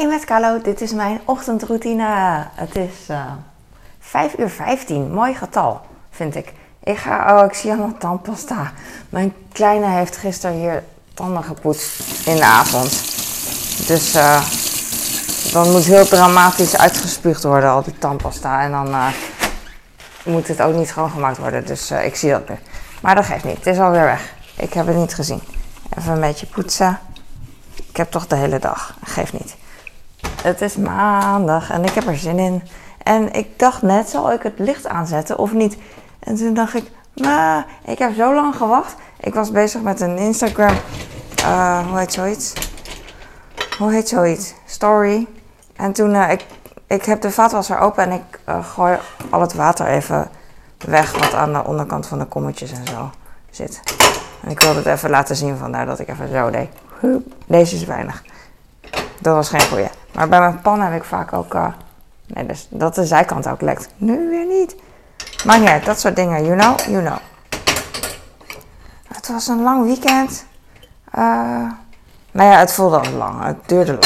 Hey 0.00 0.08
met 0.08 0.24
Carlo, 0.24 0.60
dit 0.60 0.80
is 0.80 0.92
mijn 0.92 1.20
ochtendroutine. 1.24 2.46
Het 2.54 2.76
is 2.76 3.10
uh, 3.10 3.24
5 3.98 4.38
uur 4.38 4.50
15, 4.50 5.12
mooi 5.12 5.34
getal 5.34 5.80
vind 6.10 6.34
ik. 6.34 6.52
Ik 6.82 6.96
ga, 6.96 7.38
oh 7.38 7.44
ik 7.44 7.54
zie 7.54 7.70
allemaal 7.70 7.98
tandpasta. 7.98 8.72
Mijn 9.08 9.34
kleine 9.52 9.86
heeft 9.86 10.16
gisteren 10.16 10.56
hier 10.56 10.84
tanden 11.14 11.44
gepoetst 11.44 12.02
in 12.26 12.36
de 12.36 12.44
avond. 12.44 12.90
Dus 13.86 14.14
uh, 14.14 14.44
dan 15.52 15.70
moet 15.70 15.84
heel 15.84 16.06
dramatisch 16.06 16.76
uitgespuugd 16.76 17.42
worden, 17.42 17.70
al 17.70 17.82
die 17.82 17.98
tandpasta. 17.98 18.62
En 18.62 18.70
dan 18.70 18.88
uh, 18.88 19.06
moet 20.24 20.48
het 20.48 20.62
ook 20.62 20.74
niet 20.74 20.88
schoongemaakt 20.88 21.38
worden, 21.38 21.66
dus 21.66 21.90
ik 21.90 22.16
zie 22.16 22.30
dat 22.30 22.48
nu. 22.48 22.54
Maar 23.02 23.14
dat 23.14 23.24
geeft 23.24 23.44
niet, 23.44 23.56
het 23.56 23.66
is 23.66 23.78
alweer 23.78 24.04
weg. 24.04 24.34
Ik 24.56 24.72
heb 24.72 24.86
het 24.86 24.96
niet 24.96 25.14
gezien. 25.14 25.42
Even 25.98 26.12
een 26.12 26.20
beetje 26.20 26.46
poetsen. 26.46 26.98
Ik 27.88 27.96
heb 27.96 28.10
toch 28.10 28.26
de 28.26 28.36
hele 28.36 28.58
dag, 28.58 28.94
geeft 29.04 29.32
niet. 29.32 29.56
Het 30.42 30.60
is 30.60 30.76
maandag 30.76 31.70
en 31.70 31.84
ik 31.84 31.90
heb 31.92 32.06
er 32.06 32.16
zin 32.16 32.38
in. 32.38 32.62
En 33.02 33.32
ik 33.32 33.58
dacht 33.58 33.82
net, 33.82 34.08
zal 34.08 34.32
ik 34.32 34.42
het 34.42 34.58
licht 34.58 34.86
aanzetten 34.86 35.38
of 35.38 35.52
niet? 35.52 35.76
En 36.18 36.34
toen 36.34 36.54
dacht 36.54 36.74
ik, 36.74 36.90
nou, 37.14 37.64
ik 37.84 37.98
heb 37.98 38.14
zo 38.14 38.34
lang 38.34 38.56
gewacht. 38.56 38.94
Ik 39.20 39.34
was 39.34 39.50
bezig 39.50 39.82
met 39.82 40.00
een 40.00 40.16
Instagram, 40.16 40.74
uh, 41.40 41.86
hoe 41.88 41.98
heet 41.98 42.12
zoiets? 42.12 42.52
Hoe 43.78 43.92
heet 43.92 44.08
zoiets? 44.08 44.54
Story. 44.66 45.26
En 45.76 45.92
toen, 45.92 46.14
uh, 46.14 46.30
ik, 46.30 46.44
ik 46.86 47.04
heb 47.04 47.20
de 47.20 47.30
vaatwasser 47.30 47.78
open 47.78 48.04
en 48.04 48.12
ik 48.12 48.40
uh, 48.48 48.64
gooi 48.64 48.98
al 49.30 49.40
het 49.40 49.54
water 49.54 49.86
even 49.86 50.30
weg 50.78 51.18
wat 51.18 51.34
aan 51.34 51.52
de 51.52 51.64
onderkant 51.64 52.06
van 52.06 52.18
de 52.18 52.24
kommetjes 52.24 52.72
en 52.72 52.86
zo 52.86 53.10
zit. 53.50 53.80
En 54.42 54.50
ik 54.50 54.60
wilde 54.60 54.78
het 54.78 54.86
even 54.86 55.10
laten 55.10 55.36
zien, 55.36 55.56
vandaar 55.56 55.86
dat 55.86 55.98
ik 55.98 56.08
even 56.08 56.28
zo 56.28 56.50
deed. 56.50 56.68
Deze 57.46 57.74
is 57.74 57.84
weinig. 57.84 58.22
Dat 59.18 59.34
was 59.34 59.48
geen 59.48 59.68
goeie. 59.68 59.88
Maar 60.12 60.28
bij 60.28 60.40
mijn 60.40 60.60
pan 60.60 60.80
heb 60.80 60.94
ik 60.94 61.04
vaak 61.04 61.32
ook. 61.32 61.54
Uh, 61.54 61.66
nee, 62.26 62.46
dus 62.46 62.66
dat 62.70 62.94
de 62.94 63.06
zijkant 63.06 63.48
ook 63.48 63.60
lekt. 63.60 63.88
Nu 63.96 64.28
weer 64.28 64.46
niet. 64.46 64.76
Maar 65.44 65.68
uit, 65.68 65.84
dat 65.84 66.00
soort 66.00 66.16
dingen. 66.16 66.44
You 66.44 66.58
know, 66.58 66.78
you 66.78 67.04
know. 67.04 67.18
Het 69.08 69.28
was 69.28 69.46
een 69.46 69.62
lang 69.62 69.84
weekend. 69.84 70.46
Uh, 71.14 71.22
nou 72.32 72.50
ja, 72.50 72.58
het 72.58 72.72
voelde 72.72 72.98
al 72.98 73.10
lang. 73.10 73.44
Het 73.44 73.56
duurde 73.66 73.92
lang. 73.92 74.04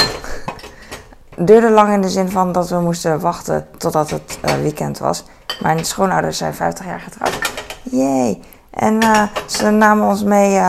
Het 1.35 1.47
duurde 1.47 1.71
lang 1.71 1.93
in 1.93 2.01
de 2.01 2.09
zin 2.09 2.31
van 2.31 2.53
dat 2.53 2.69
we 2.69 2.81
moesten 2.81 3.21
wachten 3.21 3.67
totdat 3.79 4.11
het 4.11 4.39
uh, 4.45 4.55
weekend 4.55 4.99
was. 4.99 5.25
Mijn 5.61 5.85
schoonouders 5.85 6.39
zijn 6.39 6.55
50 6.55 6.87
jaar 6.87 7.01
getrouwd. 7.01 7.53
Yay! 7.83 8.43
En 8.71 9.01
ze 9.47 9.71
namen 9.71 10.09
ons 10.09 10.23
mee 10.23 10.61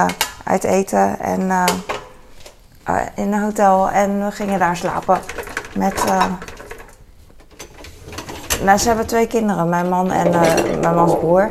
uit 0.43 0.63
eten 0.63 1.19
en 1.19 1.51
in 3.15 3.33
een 3.33 3.41
hotel. 3.41 3.89
En 3.89 4.25
we 4.25 4.31
gingen 4.31 4.59
daar 4.59 4.77
slapen 4.77 5.19
met 5.75 6.03
nou, 8.63 8.77
ze 8.77 8.87
hebben 8.87 9.07
twee 9.07 9.27
kinderen, 9.27 9.69
mijn 9.69 9.89
man 9.89 10.11
en 10.11 10.27
uh, 10.27 10.41
mijn 10.81 10.95
mans 10.95 11.17
broer. 11.17 11.49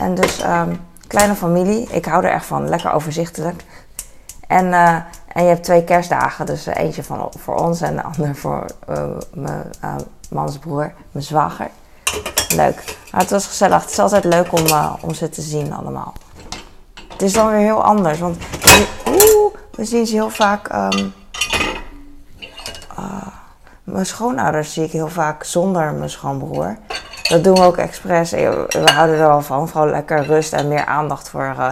En 0.00 0.14
dus 0.14 0.44
um, 0.44 0.80
kleine 1.06 1.34
familie. 1.34 1.88
Ik 1.90 2.04
hou 2.04 2.24
er 2.24 2.30
echt 2.30 2.46
van, 2.46 2.68
lekker 2.68 2.92
overzichtelijk. 2.92 3.64
En, 4.46 4.72
en 5.32 5.42
je 5.42 5.48
hebt 5.48 5.64
twee 5.64 5.84
kerstdagen, 5.84 6.46
dus 6.46 6.66
eentje 6.66 7.04
van, 7.04 7.32
voor 7.38 7.54
ons 7.54 7.80
en 7.80 7.96
de 7.96 8.02
ander 8.02 8.36
voor 8.36 8.66
mijn 9.34 9.72
mans 10.30 10.58
broer, 10.58 10.92
mijn 11.12 11.24
zwager. 11.24 11.70
Leuk. 12.54 12.96
Maar 13.12 13.20
het 13.20 13.30
was 13.30 13.46
gezellig. 13.46 13.82
Het 13.82 13.90
is 13.90 13.98
altijd 13.98 14.24
leuk 14.24 14.52
om, 14.52 14.64
om 15.00 15.14
ze 15.14 15.28
te 15.28 15.42
zien 15.42 15.72
allemaal. 15.72 16.12
Het 17.08 17.22
is 17.22 17.32
dan 17.32 17.50
weer 17.50 17.58
heel 17.58 17.84
anders, 17.84 18.18
want 18.18 18.36
we 19.82 19.88
zien 19.88 20.06
ze 20.06 20.14
heel 20.14 20.30
vaak. 20.30 20.72
Um, 20.72 21.14
mijn 23.84 24.06
schoonouders 24.06 24.72
zie 24.72 24.84
ik 24.84 24.92
heel 24.92 25.08
vaak 25.08 25.44
zonder 25.44 25.92
mijn 25.92 26.10
schoonbroer. 26.10 26.76
Dat 27.22 27.44
doen 27.44 27.54
we 27.54 27.62
ook 27.62 27.76
expres. 27.76 28.30
We 28.30 28.82
houden 28.94 29.16
er 29.16 29.26
wel 29.26 29.42
van. 29.42 29.68
Vooral 29.68 29.90
lekker 29.90 30.24
rust 30.24 30.52
en 30.52 30.68
meer 30.68 30.84
aandacht 30.84 31.28
voor. 31.28 31.54
Uh, 31.58 31.68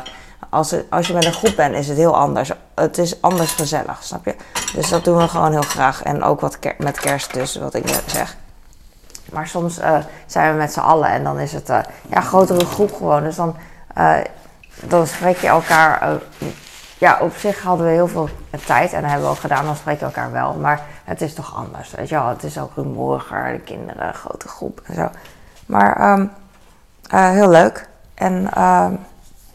als, 0.48 0.74
als 0.90 1.06
je 1.06 1.12
met 1.12 1.24
een 1.24 1.32
groep 1.32 1.56
bent, 1.56 1.74
is 1.74 1.88
het 1.88 1.96
heel 1.96 2.16
anders. 2.16 2.50
Het 2.74 2.98
is 2.98 3.22
anders 3.22 3.52
gezellig, 3.52 4.04
snap 4.04 4.24
je? 4.24 4.34
Dus 4.74 4.88
dat 4.88 5.04
doen 5.04 5.16
we 5.16 5.28
gewoon 5.28 5.50
heel 5.50 5.62
graag. 5.62 6.02
En 6.02 6.22
ook 6.22 6.40
wat 6.40 6.58
met 6.78 7.00
kerst 7.00 7.34
dus, 7.34 7.56
wat 7.56 7.74
ik 7.74 8.02
zeg. 8.06 8.36
Maar 9.32 9.46
soms 9.46 9.78
uh, 9.78 9.98
zijn 10.26 10.52
we 10.52 10.58
met 10.58 10.72
z'n 10.72 10.80
allen 10.80 11.08
en 11.08 11.24
dan 11.24 11.38
is 11.38 11.52
het 11.52 11.68
uh, 11.68 11.78
ja, 12.08 12.16
een 12.16 12.22
grotere 12.22 12.64
groep 12.64 12.94
gewoon. 12.96 13.22
Dus 13.22 13.36
dan, 13.36 13.56
dan 14.86 15.06
spreek 15.06 15.36
je 15.36 15.46
elkaar 15.46 16.20
ja, 17.00 17.18
op 17.20 17.36
zich 17.36 17.62
hadden 17.62 17.86
we 17.86 17.92
heel 17.92 18.08
veel 18.08 18.28
tijd 18.66 18.92
en 18.92 19.04
hebben 19.04 19.26
we 19.26 19.32
ook 19.32 19.38
gedaan, 19.38 19.64
dan 19.64 19.76
spreken 19.76 20.00
we 20.00 20.06
elkaar 20.06 20.32
wel. 20.32 20.54
Maar 20.54 20.86
het 21.04 21.20
is 21.20 21.34
toch 21.34 21.56
anders, 21.56 21.90
weet 21.90 22.08
je 22.08 22.14
wel. 22.14 22.26
Het 22.26 22.42
is 22.42 22.58
ook 22.58 22.70
rumoeriger, 22.74 23.52
de 23.52 23.58
kinderen, 23.58 24.14
grote 24.14 24.48
groep 24.48 24.80
en 24.84 24.94
zo. 24.94 25.08
Maar 25.66 26.12
um, 26.12 26.30
uh, 27.14 27.30
heel 27.30 27.48
leuk. 27.48 27.88
En 28.14 28.62
um, 28.62 28.92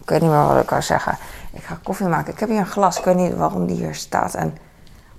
ik 0.01 0.09
weet 0.09 0.22
niet 0.22 0.29
meer 0.29 0.47
wat 0.47 0.61
ik 0.61 0.66
kan 0.66 0.83
zeggen. 0.83 1.17
Ik 1.51 1.63
ga 1.63 1.78
koffie 1.83 2.07
maken. 2.07 2.33
Ik 2.33 2.39
heb 2.39 2.50
hier 2.50 2.57
een 2.57 2.66
glas. 2.66 2.97
Ik 2.97 3.06
weet 3.06 3.16
niet 3.16 3.35
waarom 3.35 3.66
die 3.66 3.75
hier 3.75 3.95
staat 3.95 4.33
en 4.33 4.57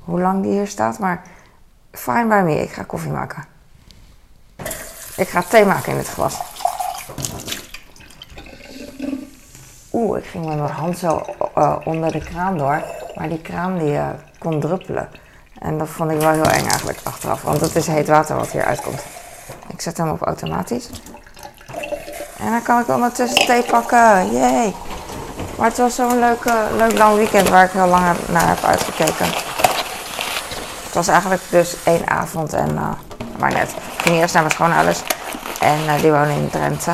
hoe 0.00 0.20
lang 0.20 0.42
die 0.42 0.52
hier 0.52 0.66
staat. 0.66 0.98
Maar 0.98 1.22
fine 1.92 2.26
by 2.26 2.42
me. 2.44 2.62
Ik 2.62 2.72
ga 2.72 2.82
koffie 2.82 3.10
maken. 3.10 3.44
Ik 5.16 5.28
ga 5.28 5.42
thee 5.42 5.64
maken 5.64 5.92
in 5.92 5.98
het 5.98 6.08
glas. 6.08 6.40
Oeh, 10.06 10.18
ik 10.18 10.26
ging 10.26 10.46
met 10.46 10.58
mijn 10.58 10.70
hand 10.70 10.98
zo 10.98 11.22
uh, 11.58 11.76
onder 11.84 12.12
de 12.12 12.18
kraan 12.18 12.58
door. 12.58 12.82
Maar 13.14 13.28
die 13.28 13.40
kraan 13.40 13.78
die 13.78 13.92
uh, 13.92 14.06
kon 14.38 14.60
druppelen. 14.60 15.08
En 15.58 15.78
dat 15.78 15.88
vond 15.88 16.10
ik 16.10 16.20
wel 16.20 16.30
heel 16.30 16.44
eng 16.44 16.66
eigenlijk 16.66 16.98
achteraf. 17.02 17.42
Want 17.42 17.60
het 17.60 17.76
is 17.76 17.86
heet 17.86 18.08
water 18.08 18.36
wat 18.36 18.50
hier 18.50 18.64
uitkomt. 18.64 19.02
Ik 19.68 19.80
zet 19.80 19.96
hem 19.96 20.10
op 20.10 20.22
automatisch. 20.22 20.88
En 22.38 22.50
dan 22.50 22.62
kan 22.62 22.80
ik 22.80 22.88
ondertussen 22.88 23.46
thee 23.46 23.62
pakken. 23.62 24.32
Yay! 24.32 24.74
Maar 25.56 25.68
het 25.68 25.78
was 25.78 25.94
zo'n 25.94 26.18
leuk, 26.18 26.44
leuk 26.76 26.98
lang 26.98 27.16
weekend 27.16 27.48
waar 27.48 27.64
ik 27.64 27.70
heel 27.70 27.86
lang 27.86 28.16
naar 28.28 28.48
heb 28.48 28.64
uitgekeken. 28.64 29.26
Het 30.84 30.94
was 30.94 31.08
eigenlijk 31.08 31.42
dus 31.50 31.76
één 31.84 32.08
avond 32.08 32.52
en... 32.52 32.74
maar 33.38 33.52
net. 33.52 33.70
Ik 33.70 34.02
ging 34.02 34.16
eerst 34.16 34.34
naar 34.34 34.42
mijn 34.42 34.54
schoonouders. 34.54 35.02
En 35.60 36.00
die 36.00 36.10
wonen 36.10 36.36
in 36.36 36.50
Drenthe. 36.50 36.92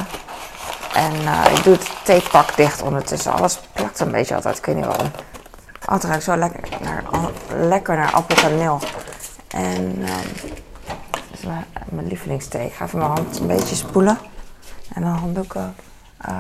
En 0.95 1.13
uh, 1.15 1.45
ik 1.57 1.65
doe 1.65 1.73
het 1.73 1.91
theepak 2.05 2.57
dicht 2.57 2.83
ondertussen. 2.83 3.33
Alles 3.33 3.61
plakt 3.73 4.01
een 4.01 4.11
beetje 4.11 4.35
altijd, 4.35 4.59
ik 4.59 4.65
weet 4.65 4.77
niet 4.77 4.85
waarom. 4.85 5.11
Het 5.85 6.05
ruikt 6.05 6.25
zo 6.25 6.37
lekker 6.37 6.69
naar, 6.81 7.05
lekker 7.57 7.97
naar 7.97 8.13
appelkaneel. 8.13 8.81
En 9.49 9.83
um, 9.83 10.03
dat 11.11 11.23
is 11.33 11.41
mijn, 11.41 11.65
mijn. 11.89 12.11
Ik 12.11 12.73
ga 12.73 12.85
even 12.85 12.99
mijn 12.99 13.11
hand 13.11 13.39
een 13.39 13.47
beetje 13.47 13.75
spoelen. 13.75 14.19
En 14.95 15.03
dan 15.03 15.11
handdoeken 15.11 15.75
uh, 16.29 16.39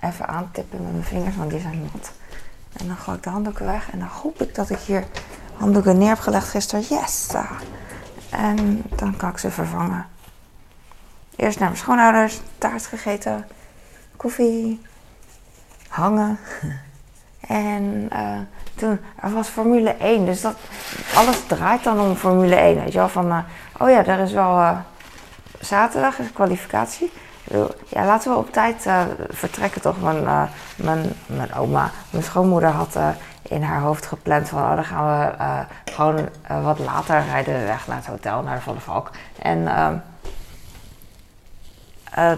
even 0.00 0.28
aantippen 0.28 0.82
met 0.82 0.92
mijn 0.92 1.04
vingers, 1.04 1.36
want 1.36 1.50
die 1.50 1.60
zijn 1.60 1.90
nat. 1.92 2.12
En 2.72 2.86
dan 2.86 2.96
gooi 2.96 3.16
ik 3.16 3.22
de 3.22 3.30
handdoeken 3.30 3.66
weg. 3.66 3.90
En 3.90 3.98
dan 3.98 4.08
hoop 4.08 4.42
ik 4.42 4.54
dat 4.54 4.70
ik 4.70 4.78
hier 4.78 5.04
handdoeken 5.56 5.98
neer 5.98 6.08
heb 6.08 6.18
gelegd 6.18 6.48
gisteren. 6.48 6.84
Yes! 6.88 7.28
En 8.30 8.82
dan 8.96 9.16
kan 9.16 9.30
ik 9.30 9.38
ze 9.38 9.50
vervangen. 9.50 10.06
Eerst 11.36 11.58
naar 11.58 11.68
mijn 11.68 11.80
schoonouders, 11.80 12.40
taart 12.58 12.86
gegeten 12.86 13.46
koffie, 14.16 14.80
hangen. 15.88 16.38
En 17.48 18.08
uh, 18.12 18.38
toen, 18.74 19.00
er 19.22 19.32
was 19.32 19.48
Formule 19.48 19.90
1, 19.90 20.24
dus 20.24 20.40
dat, 20.40 20.56
alles 21.14 21.46
draait 21.46 21.84
dan 21.84 22.00
om 22.00 22.14
Formule 22.14 22.54
1. 22.54 22.74
Weet 22.74 22.92
je 22.92 22.98
wel, 22.98 23.08
van, 23.08 23.26
uh, 23.26 23.38
oh 23.78 23.90
ja, 23.90 24.04
er 24.04 24.18
is 24.18 24.32
wel 24.32 24.58
uh, 24.58 24.78
zaterdag 25.60 26.18
is 26.18 26.32
kwalificatie. 26.32 27.12
Ja, 27.88 28.04
laten 28.04 28.30
we 28.30 28.38
op 28.38 28.52
tijd 28.52 28.86
vertrekken 29.28 29.80
toch. 29.80 30.00
Mijn, 30.00 30.48
mijn, 30.76 31.12
mijn 31.26 31.54
oma, 31.54 31.90
mijn 32.10 32.24
schoonmoeder 32.24 32.70
had 32.70 32.98
in 33.42 33.62
haar 33.62 33.80
hoofd 33.80 34.06
gepland 34.06 34.48
van, 34.48 34.62
oh 34.62 34.74
dan 34.74 34.84
gaan 34.84 35.06
we 35.06 35.92
gewoon 35.92 36.28
wat 36.62 36.78
later 36.78 37.24
rijden 37.24 37.58
we 37.58 37.66
weg 37.66 37.86
naar 37.86 37.96
het 37.96 38.06
hotel, 38.06 38.42
naar 38.42 38.54
de 38.54 38.62
Van 38.62 38.80
Valk. 38.80 39.10
En 39.38 39.68
ehm, 39.68 39.94
uh, 42.18 42.30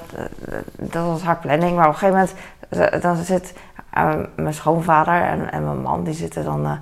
dat 0.76 1.06
was 1.06 1.22
haar 1.22 1.36
planning. 1.36 1.76
Maar 1.76 1.88
op 1.88 1.92
een 1.92 1.98
gegeven 1.98 2.28
moment 2.70 2.94
uh, 2.94 3.00
dan 3.02 3.16
zit 3.16 3.54
uh, 3.98 4.14
mijn 4.36 4.54
schoonvader 4.54 5.22
en, 5.22 5.52
en, 5.52 5.64
mijn 5.64 5.82
man 5.82 6.04
die 6.04 6.14
zitten 6.14 6.44
dan 6.44 6.78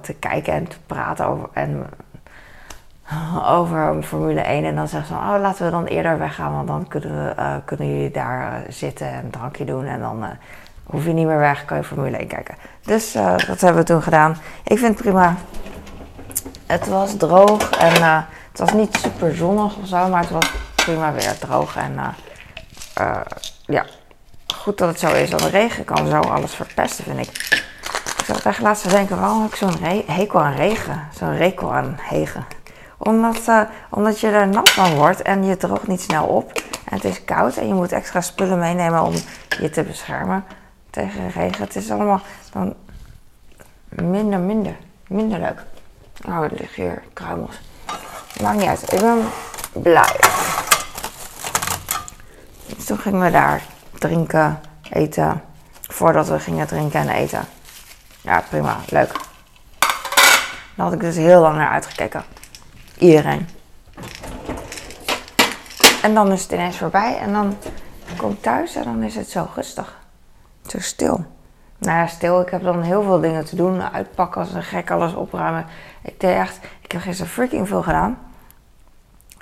te 0.00 0.14
kijken 0.14 0.52
en 0.52 0.68
te 0.68 0.76
praten 0.86 1.26
over, 1.26 1.48
en, 1.52 1.86
over 3.46 4.02
Formule 4.02 4.40
1. 4.40 4.64
En 4.64 4.74
dan 4.74 4.88
zeggen 4.88 5.16
ze: 5.16 5.22
Oh, 5.22 5.40
laten 5.40 5.64
we 5.64 5.70
dan 5.70 5.84
eerder 5.84 6.18
weggaan, 6.18 6.52
want 6.52 6.66
dan 6.66 6.88
kunnen, 6.88 7.10
we, 7.10 7.60
kunnen 7.64 7.88
jullie 7.88 8.10
daar 8.10 8.62
zitten 8.68 9.06
en 9.08 9.24
een 9.24 9.30
drankje 9.30 9.64
doen. 9.64 9.84
En 9.84 10.00
dan 10.00 10.24
hoef 10.84 11.04
je 11.04 11.12
niet 11.12 11.26
meer 11.26 11.38
weg, 11.38 11.64
kan 11.64 11.76
je 11.76 11.84
Formule 11.84 12.16
1 12.16 12.26
kijken. 12.26 12.54
Dus 12.82 13.12
dat 13.46 13.60
hebben 13.60 13.82
we 13.82 13.88
toen 13.88 14.02
gedaan. 14.02 14.36
Ik 14.64 14.78
vind 14.78 14.94
het 14.94 15.02
prima. 15.02 15.34
Het 16.66 16.88
was 16.88 17.16
droog 17.16 17.70
en 17.70 18.22
het 18.50 18.58
was 18.58 18.72
niet 18.72 18.96
super 18.96 19.34
zonnig 19.34 19.76
of 19.76 19.86
zo, 19.86 20.08
maar 20.08 20.20
het 20.20 20.30
was 20.30 20.52
prima 20.84 21.12
weer 21.12 21.38
droog. 21.38 21.76
En 21.76 21.92
uh, 21.92 22.08
uh, 23.00 23.20
ja, 23.66 23.86
goed 24.54 24.78
dat 24.78 24.88
het 24.88 24.98
zo 24.98 25.12
is. 25.12 25.30
Want 25.30 25.42
de 25.42 25.48
regen 25.48 25.84
kan 25.84 26.08
zo 26.08 26.20
alles 26.20 26.54
verpesten, 26.54 27.04
vind 27.04 27.18
ik. 27.18 27.60
Ik 28.18 28.24
zat 28.26 28.46
echt 28.46 28.60
laatst 28.60 28.82
te 28.82 28.88
denken, 28.88 29.20
waarom 29.20 29.42
heb 29.42 29.50
ik 29.50 29.56
zo'n 29.56 29.82
hekel 30.06 30.40
aan 30.40 30.54
regen? 30.54 31.08
Zo'n 31.18 31.36
rekel 31.36 31.74
aan 31.74 31.98
regen. 32.10 32.44
Omdat, 32.96 33.38
uh, 33.48 33.60
omdat 33.90 34.20
je 34.20 34.28
er 34.28 34.48
nat 34.48 34.70
van 34.70 34.94
wordt 34.94 35.22
en 35.22 35.44
je 35.44 35.56
droogt 35.56 35.86
niet 35.86 36.00
snel 36.00 36.26
op. 36.26 36.52
En 36.84 36.96
het 36.96 37.04
is 37.04 37.24
koud 37.24 37.56
en 37.56 37.68
je 37.68 37.74
moet 37.74 37.92
extra 37.92 38.20
spullen 38.20 38.58
meenemen 38.58 39.02
om 39.02 39.14
je 39.60 39.70
te 39.70 39.82
beschermen 39.82 40.44
tegen 40.90 41.30
regen. 41.30 41.64
Het 41.64 41.76
is 41.76 41.90
allemaal 41.90 42.20
dan 42.52 42.74
minder, 43.88 44.38
minder, 44.38 44.76
minder 45.06 45.38
leuk. 45.38 45.62
Oh, 46.28 46.42
er 46.42 46.50
liggen 46.52 46.82
hier 46.82 47.02
kruimels. 47.12 47.60
Maakt 48.42 48.58
niet 48.58 48.68
uit. 48.68 48.92
Ik 48.92 49.00
ben 49.00 49.28
blij. 49.72 50.20
Toen 52.86 52.98
gingen 52.98 53.20
we 53.20 53.30
daar 53.30 53.62
drinken, 53.98 54.60
eten. 54.90 55.42
Voordat 55.80 56.28
we 56.28 56.38
gingen 56.38 56.66
drinken 56.66 57.00
en 57.00 57.08
eten. 57.08 57.44
Ja, 58.20 58.42
prima. 58.48 58.76
Leuk. 58.88 59.12
Daar 60.74 60.86
had 60.86 60.92
ik 60.92 61.00
dus 61.00 61.16
heel 61.16 61.40
lang 61.40 61.56
naar 61.56 61.70
uitgekeken. 61.70 62.22
Iedereen. 62.98 63.48
En 66.02 66.14
dan 66.14 66.32
is 66.32 66.42
het 66.42 66.52
ineens 66.52 66.76
voorbij. 66.76 67.18
En 67.18 67.32
dan 67.32 67.56
kom 68.16 68.30
ik 68.30 68.42
thuis 68.42 68.74
en 68.74 68.84
dan 68.84 69.02
is 69.02 69.14
het 69.14 69.30
zo 69.30 69.48
rustig. 69.54 70.00
Zo 70.66 70.78
stil. 70.80 71.24
Nou 71.78 71.98
ja, 71.98 72.06
stil. 72.06 72.40
Ik 72.40 72.50
heb 72.50 72.62
dan 72.62 72.82
heel 72.82 73.02
veel 73.02 73.20
dingen 73.20 73.44
te 73.44 73.56
doen. 73.56 73.92
Uitpakken 73.92 74.40
als 74.40 74.52
een 74.52 74.62
gek, 74.62 74.90
alles 74.90 75.14
opruimen. 75.14 75.66
Ik 76.02 76.20
deed 76.20 76.36
echt... 76.36 76.58
Ik 76.80 76.92
heb 76.92 77.00
gisteren 77.00 77.32
freaking 77.32 77.68
veel 77.68 77.82
gedaan. 77.82 78.18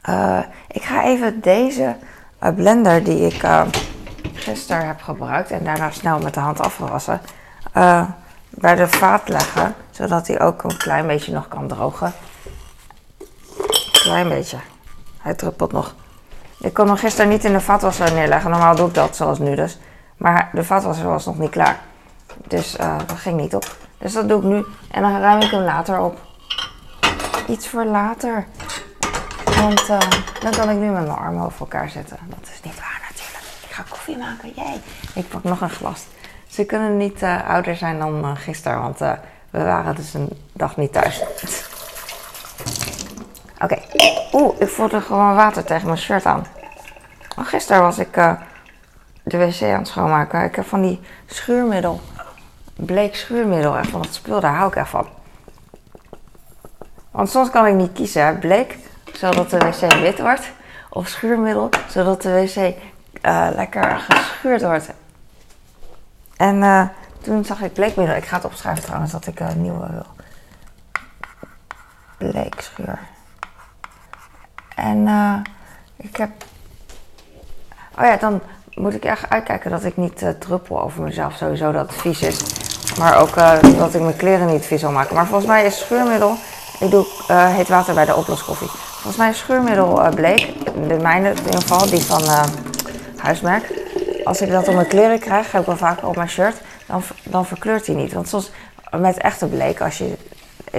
Uh, 0.09 0.41
ik 0.69 0.83
ga 0.83 1.05
even 1.05 1.41
deze 1.41 1.97
blender 2.57 3.05
die 3.05 3.27
ik 3.27 3.43
uh, 3.43 3.63
gisteren 4.33 4.87
heb 4.87 5.03
gebruikt... 5.03 5.51
en 5.51 5.65
daarna 5.65 5.91
snel 5.91 6.19
met 6.19 6.35
de 6.35 6.41
hand 6.41 6.61
afgewassen... 6.61 7.21
bij 8.51 8.75
de 8.75 8.89
vaat 8.89 9.29
leggen. 9.29 9.75
Zodat 9.91 10.27
hij 10.27 10.41
ook 10.41 10.63
een 10.63 10.77
klein 10.77 11.07
beetje 11.07 11.33
nog 11.33 11.49
kan 11.49 11.69
drogen. 11.69 12.13
Klein 13.93 14.29
beetje. 14.29 14.59
Hij 15.19 15.35
druppelt 15.35 15.73
nog. 15.73 15.95
Ik 16.59 16.75
kon 16.75 16.87
hem 16.87 16.97
gisteren 16.97 17.31
niet 17.31 17.45
in 17.45 17.53
de 17.53 17.61
vaatwasser 17.61 18.13
neerleggen. 18.13 18.51
Normaal 18.51 18.77
doe 18.77 18.89
ik 18.89 18.95
dat 18.95 19.17
zoals 19.17 19.39
nu 19.39 19.55
dus. 19.55 19.79
Maar 20.17 20.51
de 20.53 20.65
vaatwasser 20.65 21.07
was 21.07 21.27
nog 21.27 21.39
niet 21.39 21.51
klaar. 21.51 21.81
Dus 22.47 22.79
uh, 22.79 22.97
dat 23.07 23.17
ging 23.17 23.41
niet 23.41 23.55
op. 23.55 23.77
Dus 23.99 24.13
dat 24.13 24.29
doe 24.29 24.39
ik 24.39 24.45
nu. 24.45 24.65
En 24.91 25.03
dan 25.03 25.21
ruim 25.21 25.41
ik 25.41 25.51
hem 25.51 25.63
later 25.63 26.01
op. 26.01 26.19
Iets 27.47 27.69
voor 27.69 27.85
later. 27.85 28.47
Want 29.61 29.89
uh, 29.89 29.99
dan 30.41 30.51
kan 30.51 30.71
ik 30.71 30.77
nu 30.77 30.87
met 30.91 31.07
mijn 31.07 31.19
armen 31.19 31.45
over 31.45 31.61
elkaar 31.61 31.89
zetten. 31.89 32.17
Dat 32.27 32.49
is 32.53 32.61
niet 32.63 32.77
waar 32.77 33.01
natuurlijk. 33.09 33.45
Ik 33.63 33.71
ga 33.71 33.85
koffie 33.89 34.17
maken. 34.17 34.53
Jij. 34.55 34.81
Ik 35.15 35.29
pak 35.29 35.43
nog 35.43 35.61
een 35.61 35.71
glas. 35.71 36.07
Ze 36.49 36.65
kunnen 36.65 36.97
niet 36.97 37.23
uh, 37.23 37.49
ouder 37.49 37.77
zijn 37.77 37.99
dan 37.99 38.37
gisteren. 38.37 38.81
Want 38.81 38.99
we 39.51 39.63
waren 39.63 39.95
dus 39.95 40.15
een 40.15 40.29
dag 40.53 40.77
niet 40.77 40.93
thuis. 40.93 41.23
Oké. 43.59 43.79
Oeh, 44.33 44.61
ik 44.61 44.69
voelde 44.69 45.01
gewoon 45.01 45.35
water 45.35 45.65
tegen 45.65 45.87
mijn 45.87 45.99
shirt 45.99 46.27
aan. 46.27 46.47
Gisteren 47.37 47.83
was 47.83 47.99
ik 47.99 48.15
de 49.23 49.39
wc 49.39 49.63
aan 49.63 49.79
het 49.79 49.89
schoonmaken. 49.89 50.45
Ik 50.45 50.57
heb 50.57 50.67
van 50.67 50.83
die 50.83 51.01
schuurmiddel 51.27 52.01
bleek 52.85 53.17
schuurmiddel. 53.17 53.77
En 53.77 53.85
van 53.85 54.03
dat 54.03 54.15
spul, 54.15 54.41
daar 54.41 54.55
hou 54.55 54.69
ik 54.69 54.77
echt 54.77 54.89
van. 54.89 55.07
Want 57.11 57.31
soms 57.31 57.51
kan 57.51 57.67
ik 57.67 57.75
niet 57.75 57.93
kiezen. 57.93 58.39
Bleek, 58.39 58.79
zodat 59.21 59.51
de 59.51 59.59
wc 59.59 59.93
wit 59.93 60.21
wordt. 60.21 60.51
Of 60.89 61.09
schuurmiddel, 61.09 61.69
zodat 61.89 62.23
de 62.23 62.33
wc 62.33 62.57
uh, 62.57 63.49
lekker 63.55 63.99
geschuurd 63.99 64.63
wordt. 64.63 64.91
En 66.37 66.57
uh, 66.57 66.83
toen 67.21 67.45
zag 67.45 67.61
ik 67.61 67.73
bleekmiddel. 67.73 68.17
Ik 68.17 68.25
ga 68.25 68.37
het 68.37 68.45
opschrijven 68.45 68.85
trouwens, 68.85 69.13
dat 69.13 69.27
ik 69.27 69.41
een 69.41 69.63
nieuwe 69.63 69.87
wil. 69.91 70.07
Bleekschuur. 72.17 72.99
En 74.75 74.99
uh, 75.07 75.35
ik 75.97 76.17
heb... 76.17 76.31
Oh 77.99 78.05
ja, 78.05 78.17
dan 78.17 78.41
moet 78.75 78.95
ik 78.95 79.05
echt 79.05 79.31
uitkijken 79.31 79.71
dat 79.71 79.85
ik 79.85 79.97
niet 79.97 80.25
druppel 80.39 80.83
over 80.83 81.03
mezelf. 81.03 81.35
Sowieso 81.35 81.73
dat 81.73 81.91
het 81.91 82.01
vies 82.01 82.23
is. 82.23 82.43
Maar 82.99 83.17
ook 83.17 83.37
uh, 83.37 83.63
dat 83.79 83.95
ik 83.95 84.01
mijn 84.01 84.17
kleren 84.17 84.47
niet 84.47 84.67
vies 84.67 84.81
wil 84.81 84.93
maken. 84.93 85.15
Maar 85.15 85.27
volgens 85.27 85.47
mij 85.47 85.65
is 85.65 85.79
schuurmiddel. 85.79 86.37
Ik 86.81 86.91
doe 86.91 87.07
uh, 87.31 87.55
heet 87.55 87.69
water 87.69 87.95
bij 87.95 88.05
de 88.05 88.17
oploskoffie. 88.17 88.69
Volgens 88.69 89.17
mij 89.17 89.33
schuurmiddel 89.33 90.05
uh, 90.05 90.09
bleek. 90.09 90.65
De 90.89 90.99
mijne 91.03 91.31
in 91.31 91.37
ieder 91.37 91.61
geval, 91.61 91.91
die 91.91 92.03
van 92.03 92.23
huismerk. 93.17 93.73
Als 94.25 94.41
ik 94.41 94.51
dat 94.51 94.69
op 94.69 94.75
mijn 94.75 94.87
kleren 94.87 95.19
krijg, 95.19 95.53
heb 95.53 95.61
ik 95.61 95.67
wel 95.67 95.77
vaak 95.77 96.07
op 96.07 96.17
mijn 96.17 96.29
shirt. 96.29 96.61
Dan, 96.87 97.03
dan 97.23 97.47
verkleurt 97.47 97.87
hij 97.87 97.95
niet. 97.95 98.13
Want 98.13 98.29
soms 98.29 98.51
met 98.97 99.19
echte 99.19 99.47
bleek, 99.47 99.81
als 99.81 99.99
je, 99.99 100.17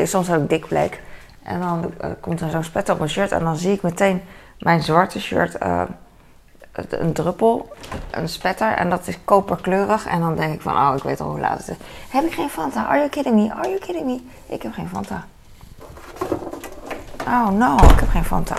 soms 0.04 0.30
ik 0.30 0.50
dik 0.50 0.68
bleek. 0.68 1.02
En 1.44 1.60
dan 1.60 1.94
komt 2.20 2.42
er 2.42 2.50
zo'n 2.50 2.64
spet 2.64 2.90
op 2.90 2.98
mijn 2.98 3.10
shirt. 3.10 3.32
En 3.32 3.44
dan 3.44 3.56
zie 3.56 3.74
ik 3.74 3.82
meteen 3.82 4.22
mijn 4.60 4.84
zwarte 4.84 5.20
shirt 5.20 5.58
een 6.90 7.14
druppel, 7.14 7.70
een 8.12 8.30
spetter 8.30 8.72
en 8.72 8.90
dat 8.90 9.08
is 9.08 9.18
koperkleurig. 9.26 10.06
En 10.06 10.20
dan 10.20 10.36
denk 10.36 10.54
ik 10.54 10.62
van, 10.62 10.74
oh, 10.74 10.94
ik 10.98 11.04
weet 11.04 11.20
al 11.20 11.30
hoe 11.30 11.40
laat 11.40 11.58
het 11.58 11.68
is. 11.68 11.76
Heb 12.10 12.24
ik 12.24 12.34
geen 12.34 12.50
Fanta? 12.50 12.86
Are 12.86 12.98
you 12.98 13.10
kidding 13.10 13.36
me? 13.36 13.54
Are 13.54 13.68
you 13.68 13.80
kidding 13.80 14.06
me? 14.06 14.20
Ik 14.46 14.62
heb 14.62 14.74
geen 14.74 14.90
Fanta. 14.90 15.26
Oh 17.28 17.50
no, 17.50 17.76
ik 17.76 18.00
heb 18.00 18.10
geen 18.10 18.24
Fanta. 18.24 18.56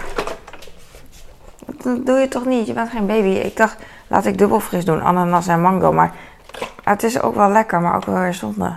Dat 1.66 2.06
doe 2.06 2.18
je 2.18 2.28
toch 2.28 2.44
niet? 2.44 2.66
Je 2.66 2.72
bent 2.72 2.90
geen 2.90 3.06
baby. 3.06 3.28
Ik 3.28 3.56
dacht, 3.56 3.76
laat 4.06 4.26
ik 4.26 4.38
dubbel 4.38 4.60
fris 4.60 4.84
doen, 4.84 5.02
ananas 5.02 5.46
en 5.46 5.60
mango. 5.60 5.92
Maar 5.92 6.12
het 6.84 7.02
is 7.02 7.20
ook 7.20 7.34
wel 7.34 7.50
lekker, 7.50 7.80
maar 7.80 7.94
ook 7.94 8.04
wel 8.04 8.18
weer 8.18 8.34
zonde 8.34 8.76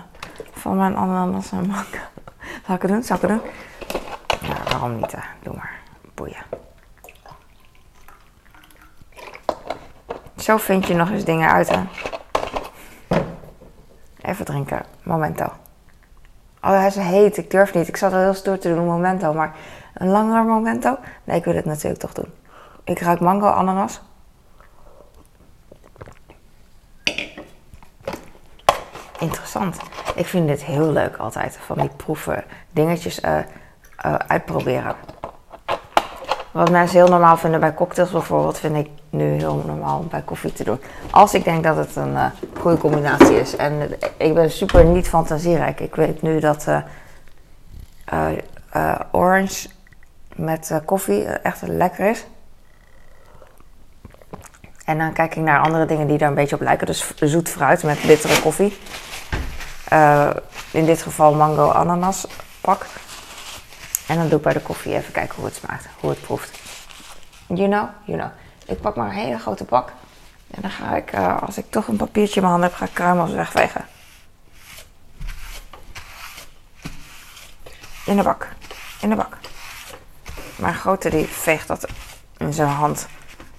van 0.54 0.78
mijn 0.78 0.96
ananas 0.96 1.52
en 1.52 1.68
mango. 1.68 1.98
Zal 2.66 2.76
ik 2.76 2.82
het 2.82 2.92
doen? 2.92 3.04
Zal 3.04 3.16
ik 3.16 3.22
het 3.22 3.32
doen? 3.32 3.42
Ja, 4.42 4.56
waarom 4.70 4.96
niet? 4.96 5.12
Hè? 5.12 5.20
Doe 5.44 5.56
maar. 5.56 5.72
Boeien. 6.14 6.44
Zo 10.38 10.58
vind 10.58 10.88
je 10.88 10.94
nog 10.94 11.10
eens 11.10 11.26
dingen 11.26 11.52
uit, 11.52 11.70
hè. 11.70 11.84
Even 14.22 14.46
drinken. 14.46 14.86
Momento. 15.04 15.52
Oh, 16.66 16.72
hij 16.72 16.88
is 16.88 16.96
heet. 16.96 17.38
Ik 17.38 17.52
durf 17.52 17.74
niet. 17.74 17.88
Ik 17.88 17.98
zat 17.98 18.14
al 18.14 18.20
heel 18.20 18.34
stoer 18.34 18.60
te 18.60 18.70
doen, 18.70 18.86
momento. 18.86 19.34
Maar 19.34 19.56
een 19.94 20.08
langer 20.08 20.44
momento? 20.44 20.98
Nee, 21.24 21.38
ik 21.38 21.46
wil 21.46 21.56
het 21.56 21.66
natuurlijk 21.66 22.02
toch 22.02 22.14
doen. 22.14 22.34
Ik 22.84 23.00
ruik 23.00 23.20
mango, 23.20 23.48
ananas. 23.48 24.02
Interessant. 29.20 29.78
Ik 30.16 30.26
vind 30.26 30.48
dit 30.48 30.64
heel 30.64 30.92
leuk 30.92 31.18
altijd. 31.18 31.58
Van 31.58 31.78
die 31.78 31.90
proeven, 31.90 32.44
dingetjes 32.72 33.20
uh, 33.20 33.38
uh, 34.06 34.16
uitproberen. 34.16 34.96
Wat 36.56 36.72
mensen 36.72 36.98
heel 36.98 37.08
normaal 37.08 37.38
vinden 37.38 37.60
bij 37.60 37.74
cocktails 37.74 38.12
bijvoorbeeld, 38.12 38.58
vind 38.58 38.76
ik 38.76 38.90
nu 39.10 39.26
heel 39.26 39.64
normaal 39.66 40.06
bij 40.10 40.22
koffie 40.22 40.54
te 40.54 40.64
doen. 40.64 40.82
Als 41.10 41.34
ik 41.34 41.44
denk 41.44 41.64
dat 41.64 41.78
het 41.78 41.96
een 41.96 42.12
uh, 42.12 42.26
goede 42.60 42.78
combinatie 42.78 43.40
is. 43.40 43.56
En 43.56 43.92
ik 44.18 44.34
ben 44.34 44.52
super 44.52 44.86
niet 44.86 45.08
fantasierijk. 45.08 45.80
Ik 45.80 45.96
weet 45.96 46.22
nu 46.22 46.40
dat 46.40 46.66
uh, 46.68 48.30
uh, 48.76 49.00
orange 49.12 49.68
met 50.36 50.82
koffie 50.86 51.24
echt 51.26 51.62
lekker 51.62 52.10
is. 52.10 52.26
En 54.86 54.98
dan 54.98 55.14
kijk 55.14 55.36
ik 55.36 55.44
naar 55.44 55.60
andere 55.60 55.86
dingen 55.86 56.08
die 56.08 56.18
daar 56.18 56.30
een 56.30 56.36
beetje 56.36 56.56
op 56.56 56.62
lijken. 56.62 56.88
Dus 56.88 57.14
zoet 57.16 57.50
fruit 57.50 57.84
met 57.84 58.04
bittere 58.08 58.42
koffie. 58.42 58.78
in 60.72 60.86
dit 60.86 61.02
geval 61.02 61.34
mango 61.34 61.70
ananas 61.70 62.28
pak. 62.62 62.86
En 64.08 64.18
dan 64.18 64.28
doe 64.28 64.38
ik 64.38 64.44
bij 64.44 64.54
de 64.54 64.62
koffie 64.62 64.96
even 64.96 65.12
kijken 65.12 65.36
hoe 65.36 65.46
het 65.46 65.56
smaakt, 65.56 65.88
hoe 66.00 66.10
het 66.10 66.22
proeft. 66.22 66.60
You 67.48 67.70
know, 67.70 67.90
you 68.04 68.18
know. 68.18 68.32
Ik 68.66 68.82
pak 68.82 68.96
maar 68.96 69.08
een 69.08 69.14
hele 69.14 69.40
grote 69.40 69.64
bak. 69.64 69.92
En 70.52 70.62
dan 70.62 70.72
ga 70.72 70.96
ik, 70.96 71.14
uh, 71.14 71.42
als 71.42 71.58
ik 71.58 71.66
toch 71.70 71.88
een 71.88 71.98
papiertje 71.98 72.36
in 72.36 72.42
mijn 72.42 72.60
hand 72.60 72.64
heb, 72.64 72.74
ga 72.74 72.86
ik 72.86 72.94
kruimels 72.94 73.32
wegvegen. 73.32 73.86
In 78.06 78.16
de 78.16 78.24
bak. 78.24 78.48
In 79.02 79.10
de 79.10 79.16
bak. 79.16 79.38
Mijn 80.56 80.74
grote 80.74 81.10
die 81.10 81.28
veegt 81.28 81.68
dat 81.68 81.88
in 82.38 82.54
zijn 82.54 82.70
hand. 82.70 83.08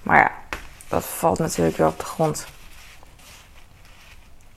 Maar 0.02 0.18
ja, 0.18 0.30
dat 0.88 1.04
valt 1.04 1.38
natuurlijk 1.38 1.76
weer 1.76 1.86
op 1.86 1.98
de 1.98 2.04
grond. 2.04 2.46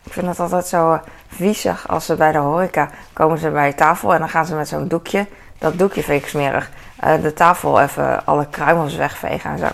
Ik 0.03 0.13
vind 0.13 0.27
het 0.27 0.39
altijd 0.39 0.67
zo 0.67 0.93
uh, 0.93 0.99
viezig 1.27 1.87
als 1.87 2.05
ze 2.05 2.15
bij 2.15 2.31
de 2.31 2.37
horeca 2.37 2.89
komen 3.13 3.37
ze 3.37 3.49
bij 3.51 3.73
tafel 3.73 4.13
en 4.13 4.19
dan 4.19 4.29
gaan 4.29 4.45
ze 4.45 4.55
met 4.55 4.67
zo'n 4.67 4.87
doekje. 4.87 5.27
Dat 5.59 5.77
doekje 5.77 6.03
vind 6.03 6.21
ik 6.21 6.29
smerig. 6.29 6.69
Uh, 7.03 7.21
de 7.21 7.33
tafel 7.33 7.81
even 7.81 8.25
alle 8.25 8.47
kruimels 8.49 8.95
wegvegen 8.95 9.51
en 9.51 9.57
zo. 9.57 9.67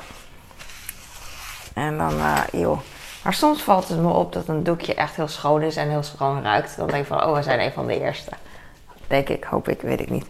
En 1.73 1.97
dan, 1.97 2.13
uh, 2.13 2.37
joh. 2.51 2.79
Maar 3.23 3.33
soms 3.33 3.61
valt 3.61 3.87
het 3.87 3.99
me 3.99 4.09
op 4.09 4.33
dat 4.33 4.47
een 4.47 4.63
doekje 4.63 4.93
echt 4.93 5.15
heel 5.15 5.27
schoon 5.27 5.61
is 5.61 5.75
en 5.75 5.89
heel 5.89 6.03
schoon 6.03 6.41
ruikt. 6.41 6.77
Dan 6.77 6.87
denk 6.87 7.01
ik 7.01 7.07
van, 7.07 7.23
oh, 7.23 7.35
we 7.35 7.43
zijn 7.43 7.59
een 7.59 7.71
van 7.71 7.87
de 7.87 7.99
eerste. 7.99 8.31
Denk 9.07 9.29
ik, 9.29 9.43
hoop 9.43 9.69
ik, 9.69 9.81
weet 9.81 9.99
ik 9.99 10.09
niet. 10.09 10.25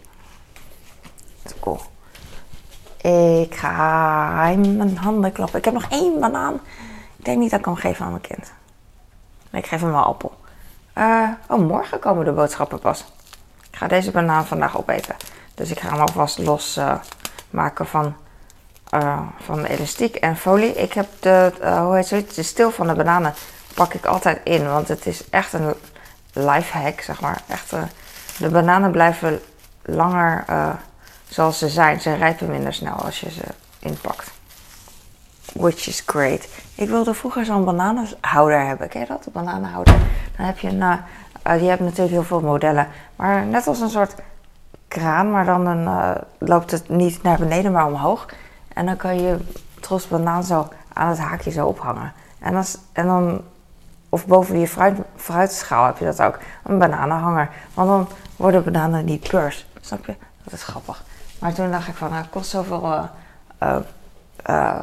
Dat 1.43 1.53
is 1.53 1.59
cool. 1.59 1.79
Ik 3.41 3.55
ga 3.55 4.55
mijn 4.55 4.97
handen 4.97 5.31
klappen. 5.31 5.59
Ik 5.59 5.65
heb 5.65 5.73
nog 5.73 5.85
één 5.89 6.19
banaan. 6.19 6.53
Ik 7.17 7.25
denk 7.25 7.37
niet 7.37 7.49
dat 7.49 7.59
ik 7.59 7.65
hem 7.65 7.75
geef 7.75 8.01
aan 8.01 8.09
mijn 8.09 8.21
kind. 8.21 8.53
Nee, 9.49 9.61
ik 9.61 9.67
geef 9.67 9.81
hem 9.81 9.91
wel 9.91 10.03
appel. 10.03 10.33
Uh, 10.97 11.29
oh, 11.47 11.59
morgen 11.59 11.99
komen 11.99 12.25
de 12.25 12.31
boodschappen 12.31 12.79
pas. 12.79 13.05
Ik 13.71 13.77
ga 13.77 13.87
deze 13.87 14.11
banaan 14.11 14.45
vandaag 14.45 14.77
opeten. 14.77 15.15
Dus 15.55 15.69
ik 15.69 15.79
ga 15.79 15.89
hem 15.89 15.99
alvast 15.99 16.37
los 16.37 16.77
uh, 16.77 16.93
maken 17.49 17.87
van, 17.87 18.15
uh, 18.93 19.21
van 19.39 19.65
elastiek 19.65 20.15
en 20.15 20.37
folie. 20.37 20.73
Ik 20.73 20.93
heb 20.93 21.07
de, 21.19 21.53
uh, 21.61 21.79
hoe 21.79 21.95
heet 21.95 22.09
het, 22.09 22.35
de 22.35 22.43
stil 22.43 22.71
van 22.71 22.87
de 22.87 22.93
bananen 22.93 23.33
pak 23.73 23.93
ik 23.93 24.05
altijd 24.05 24.41
in. 24.43 24.67
Want 24.67 24.87
het 24.87 25.05
is 25.05 25.29
echt 25.29 25.53
een 25.53 25.73
life 26.33 26.77
hack, 26.77 27.01
zeg 27.01 27.21
maar. 27.21 27.41
Echt, 27.47 27.73
de 28.37 28.49
bananen 28.49 28.91
blijven 28.91 29.41
langer 29.81 30.45
zoals 31.27 31.57
ze 31.57 31.69
zijn. 31.69 32.01
Ze 32.01 32.13
rijpen 32.13 32.51
minder 32.51 32.73
snel 32.73 32.95
als 32.95 33.19
je 33.19 33.31
ze 33.31 33.43
inpakt. 33.79 34.31
Which 35.53 35.87
is 35.87 36.03
great. 36.05 36.47
Ik 36.75 36.89
wilde 36.89 37.13
vroeger 37.13 37.45
zo'n 37.45 37.65
bananenhouder 37.65 38.65
hebben. 38.65 38.89
Ken 38.89 38.99
je 38.99 39.07
dat? 39.07 39.25
Een 39.25 39.31
bananenhouder. 39.31 39.95
Dan 40.37 40.45
heb 40.45 40.59
je 40.59 40.67
een... 40.67 40.81
Uh, 40.81 41.61
je 41.61 41.67
hebt 41.67 41.81
natuurlijk 41.81 42.09
heel 42.09 42.23
veel 42.23 42.41
modellen. 42.41 42.87
Maar 43.15 43.45
net 43.45 43.67
als 43.67 43.79
een 43.79 43.89
soort 43.89 44.15
kraan. 44.99 45.31
Maar 45.31 45.45
dan 45.45 45.67
uh, 45.67 46.11
loopt 46.37 46.71
het 46.71 46.89
niet 46.89 47.23
naar 47.23 47.37
beneden, 47.37 47.71
maar 47.71 47.85
omhoog. 47.85 48.25
En 48.73 48.85
dan 48.85 48.95
kan 48.95 49.21
je 49.21 49.37
tros 49.79 50.07
banaan 50.07 50.43
zo 50.43 50.67
aan 50.93 51.09
het 51.09 51.19
haakje 51.19 51.51
zo 51.51 51.67
ophangen. 51.67 52.13
En, 52.39 52.63
en 52.91 53.05
dan... 53.05 53.41
Of 54.09 54.25
boven 54.25 54.59
je 54.59 54.67
fruit, 54.67 54.97
fruitschaal 55.15 55.85
heb 55.85 55.97
je 55.97 56.05
dat 56.05 56.21
ook. 56.21 56.39
Een 56.63 56.77
bananenhanger. 56.77 57.49
Want 57.73 57.87
dan 57.87 58.07
worden 58.35 58.63
bananen 58.63 59.05
niet 59.05 59.27
purs. 59.27 59.67
Snap 59.81 60.05
je? 60.05 60.15
Dat 60.43 60.53
is 60.53 60.63
grappig. 60.63 61.03
Maar 61.39 61.53
toen 61.53 61.71
dacht 61.71 61.87
ik 61.87 61.95
van, 61.95 62.09
nou, 62.09 62.21
het 62.21 62.31
kost 62.31 62.49
zoveel 62.49 63.09
uh, 63.63 64.79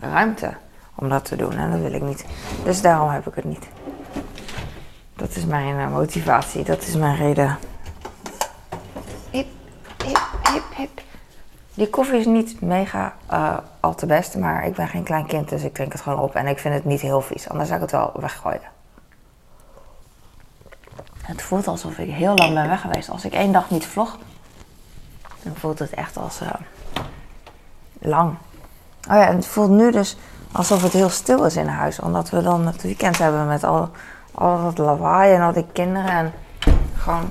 ruimte 0.00 0.54
om 0.94 1.08
dat 1.08 1.24
te 1.24 1.36
doen. 1.36 1.52
En 1.52 1.70
dat 1.70 1.80
wil 1.80 1.92
ik 1.92 2.02
niet. 2.02 2.24
Dus 2.64 2.80
daarom 2.80 3.10
heb 3.10 3.26
ik 3.26 3.34
het 3.34 3.44
niet. 3.44 3.68
Dat 5.16 5.36
is 5.36 5.44
mijn 5.44 5.90
motivatie. 5.90 6.64
Dat 6.64 6.82
is 6.82 6.96
mijn 6.96 7.16
reden. 7.16 7.58
Die 11.74 11.90
koffie 11.90 12.18
is 12.18 12.26
niet 12.26 12.60
mega 12.60 13.14
al 13.80 13.94
te 13.94 14.06
best. 14.06 14.36
Maar 14.36 14.66
ik 14.66 14.74
ben 14.74 14.88
geen 14.88 15.02
klein 15.02 15.26
kind, 15.26 15.48
dus 15.48 15.62
ik 15.62 15.74
drink 15.74 15.92
het 15.92 16.00
gewoon 16.00 16.18
op. 16.18 16.34
En 16.34 16.46
ik 16.46 16.58
vind 16.58 16.74
het 16.74 16.84
niet 16.84 17.00
heel 17.00 17.20
vies. 17.20 17.48
Anders 17.48 17.68
zou 17.68 17.82
ik 17.82 17.90
het 17.90 18.00
wel 18.00 18.12
weggooien. 18.20 18.78
Het 21.22 21.42
voelt 21.42 21.66
alsof 21.66 21.98
ik 21.98 22.10
heel 22.10 22.34
lang 22.34 22.54
ben 22.54 22.68
weg 22.68 22.80
geweest. 22.80 23.10
Als 23.10 23.24
ik 23.24 23.32
één 23.32 23.52
dag 23.52 23.70
niet 23.70 23.86
vlog, 23.86 24.18
dan 25.42 25.54
voelt 25.56 25.78
het 25.78 25.90
echt 25.90 26.16
als 26.16 26.40
lang. 27.98 28.34
Oh 29.08 29.16
ja, 29.16 29.26
en 29.26 29.36
het 29.36 29.46
voelt 29.46 29.70
nu 29.70 29.90
dus 29.90 30.16
alsof 30.52 30.82
het 30.82 30.92
heel 30.92 31.08
stil 31.08 31.44
is 31.44 31.56
in 31.56 31.66
huis. 31.66 32.00
Omdat 32.00 32.30
we 32.30 32.42
dan 32.42 32.66
het 32.66 32.82
weekend 32.82 33.18
hebben 33.18 33.46
met 33.46 33.64
al, 33.64 33.90
al 34.34 34.62
dat 34.62 34.78
lawaai 34.78 35.34
en 35.34 35.40
al 35.40 35.52
die 35.52 35.66
kinderen. 35.72 36.10
En 36.10 36.32
gewoon 36.96 37.30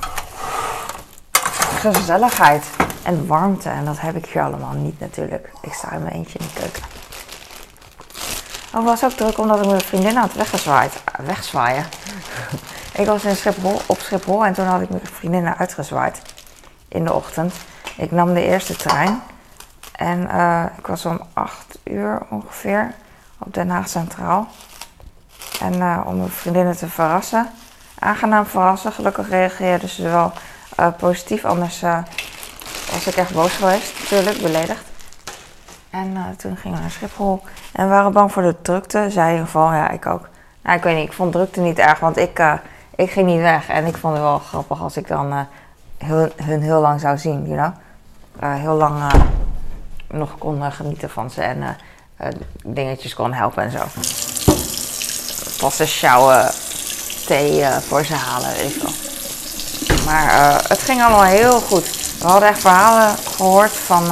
gezelligheid 1.79 2.65
en 3.03 3.27
warmte. 3.27 3.69
En 3.69 3.85
dat 3.85 3.99
heb 3.99 4.15
ik 4.15 4.25
hier 4.25 4.41
allemaal 4.41 4.73
niet 4.73 4.99
natuurlijk. 4.99 5.51
Ik 5.61 5.73
sta 5.73 5.91
in 5.91 6.01
mijn 6.01 6.13
eentje 6.13 6.39
in 6.39 6.45
de 6.53 6.59
keuken. 6.59 6.83
Oh, 8.75 8.85
was 8.85 9.03
ook 9.03 9.11
druk 9.11 9.37
omdat 9.37 9.59
ik 9.59 9.65
mijn 9.65 9.81
vriendin 9.81 10.15
had 10.15 10.33
weggezwaaid. 10.33 11.01
Wegzwaaien. 11.25 11.85
ik 13.01 13.05
was 13.05 13.25
in 13.25 13.35
Schiphol, 13.35 13.81
op 13.85 13.99
Schiphol 13.99 14.45
en 14.45 14.53
toen 14.53 14.65
had 14.65 14.81
ik 14.81 14.89
mijn 14.89 15.01
vriendinnen 15.13 15.57
uitgezwaaid. 15.57 16.21
In 16.87 17.03
de 17.03 17.13
ochtend. 17.13 17.53
Ik 17.97 18.11
nam 18.11 18.33
de 18.33 18.43
eerste 18.43 18.75
trein. 18.75 19.21
En 19.91 20.19
uh, 20.19 20.63
ik 20.77 20.87
was 20.87 21.05
om 21.05 21.21
8 21.33 21.79
uur 21.83 22.21
ongeveer 22.29 22.93
op 23.37 23.53
Den 23.53 23.69
Haag 23.69 23.89
Centraal. 23.89 24.47
En 25.61 25.73
uh, 25.73 26.01
om 26.05 26.17
mijn 26.17 26.29
vriendinnen 26.29 26.77
te 26.77 26.87
verrassen. 26.87 27.49
Aangenaam 27.99 28.45
verrassen. 28.45 28.91
Gelukkig 28.91 29.29
reageerde 29.29 29.87
ze 29.87 30.03
wel 30.03 30.31
uh, 30.79 30.87
positief. 30.97 31.45
Anders 31.45 31.83
was 32.91 33.07
ik 33.07 33.15
echt 33.15 33.33
boos 33.33 33.51
geweest. 33.51 33.99
Natuurlijk, 33.99 34.41
beledigd. 34.41 34.83
En 35.89 36.35
toen 36.37 36.57
gingen 36.57 36.77
we 36.77 36.83
naar 36.83 36.91
Schiphol. 36.91 37.41
En 37.71 37.83
we 37.83 37.89
waren 37.89 38.11
bang 38.11 38.31
voor 38.31 38.41
de 38.41 38.55
drukte. 38.61 39.05
Zij 39.09 39.25
in 39.25 39.31
ieder 39.31 39.45
geval, 39.45 39.73
ja, 39.73 39.89
ik 39.89 40.05
ook. 40.05 40.29
Nou, 40.63 40.77
ik 40.77 40.83
weet 40.83 40.95
niet, 40.95 41.05
ik 41.05 41.13
vond 41.13 41.31
drukte 41.31 41.59
niet 41.59 41.79
erg. 41.79 41.99
Want 41.99 42.17
ik, 42.17 42.43
ik 42.95 43.11
ging 43.11 43.27
niet 43.27 43.41
weg. 43.41 43.69
En 43.69 43.85
ik 43.85 43.97
vond 43.97 44.13
het 44.13 44.21
wel 44.23 44.39
grappig 44.39 44.81
als 44.81 44.97
ik 44.97 45.07
dan 45.07 45.47
heel, 45.97 46.27
hun 46.35 46.61
heel 46.61 46.81
lang 46.81 46.99
zou 46.99 47.17
zien, 47.17 47.47
you 47.47 47.55
know. 47.57 47.73
heel 48.59 48.75
lang 48.75 49.11
nog 50.07 50.37
kon 50.37 50.71
genieten 50.71 51.09
van 51.09 51.31
ze 51.31 51.41
en 51.41 51.77
dingetjes 52.63 53.13
kon 53.13 53.33
helpen 53.33 53.63
en 53.63 53.71
zo. 53.71 53.83
Passen, 55.59 55.87
sjouwen, 55.87 56.51
thee 57.25 57.65
voor 57.65 58.05
ze 58.05 58.13
halen, 58.13 58.53
weet 58.53 58.73
je 58.73 58.81
wel. 58.81 58.91
Maar 60.05 60.53
het 60.67 60.79
ging 60.79 61.01
allemaal 61.01 61.23
heel 61.23 61.59
goed. 61.59 61.98
We 62.19 62.27
hadden 62.27 62.49
echt 62.49 62.59
verhalen 62.59 63.15
gehoord 63.35 63.71
van, 63.85 64.07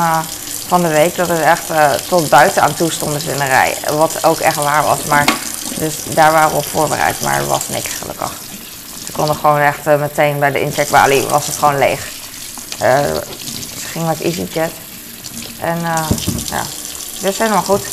van 0.68 0.82
de 0.82 0.88
week 0.88 1.16
dat 1.16 1.28
het 1.28 1.40
echt 1.40 1.66
tot 2.08 2.30
buiten 2.30 2.62
aan 2.62 2.74
toe 2.74 2.92
stonden 2.92 3.22
ze 3.22 3.32
in 3.32 3.38
de 3.38 3.46
rij. 3.46 3.78
Wat 3.92 4.24
ook 4.24 4.40
echt 4.40 4.56
waar 4.56 4.84
was, 4.84 5.04
maar 5.04 5.26
dus 5.76 5.96
daar 6.14 6.32
waren 6.32 6.50
we 6.50 6.56
op 6.56 6.66
voorbereid, 6.66 7.22
maar 7.22 7.36
er 7.36 7.48
was 7.48 7.68
niks 7.68 7.94
gelukkig. 7.94 8.32
Ze 9.06 9.12
konden 9.12 9.36
gewoon 9.36 9.60
echt 9.60 9.86
meteen 9.86 10.40
bij 10.40 10.52
de 10.52 10.62
incheckbalie, 10.62 11.26
was 11.28 11.48
het 11.48 11.58
gewoon 11.58 11.78
leeg. 11.78 12.08
ze 12.78 13.88
ging 13.88 14.08
met 14.08 14.22
EasyJet. 14.22 14.72
En 15.60 15.80
ja, 16.50 16.64
dus 17.22 17.38
helemaal 17.38 17.64
goed. 17.64 17.88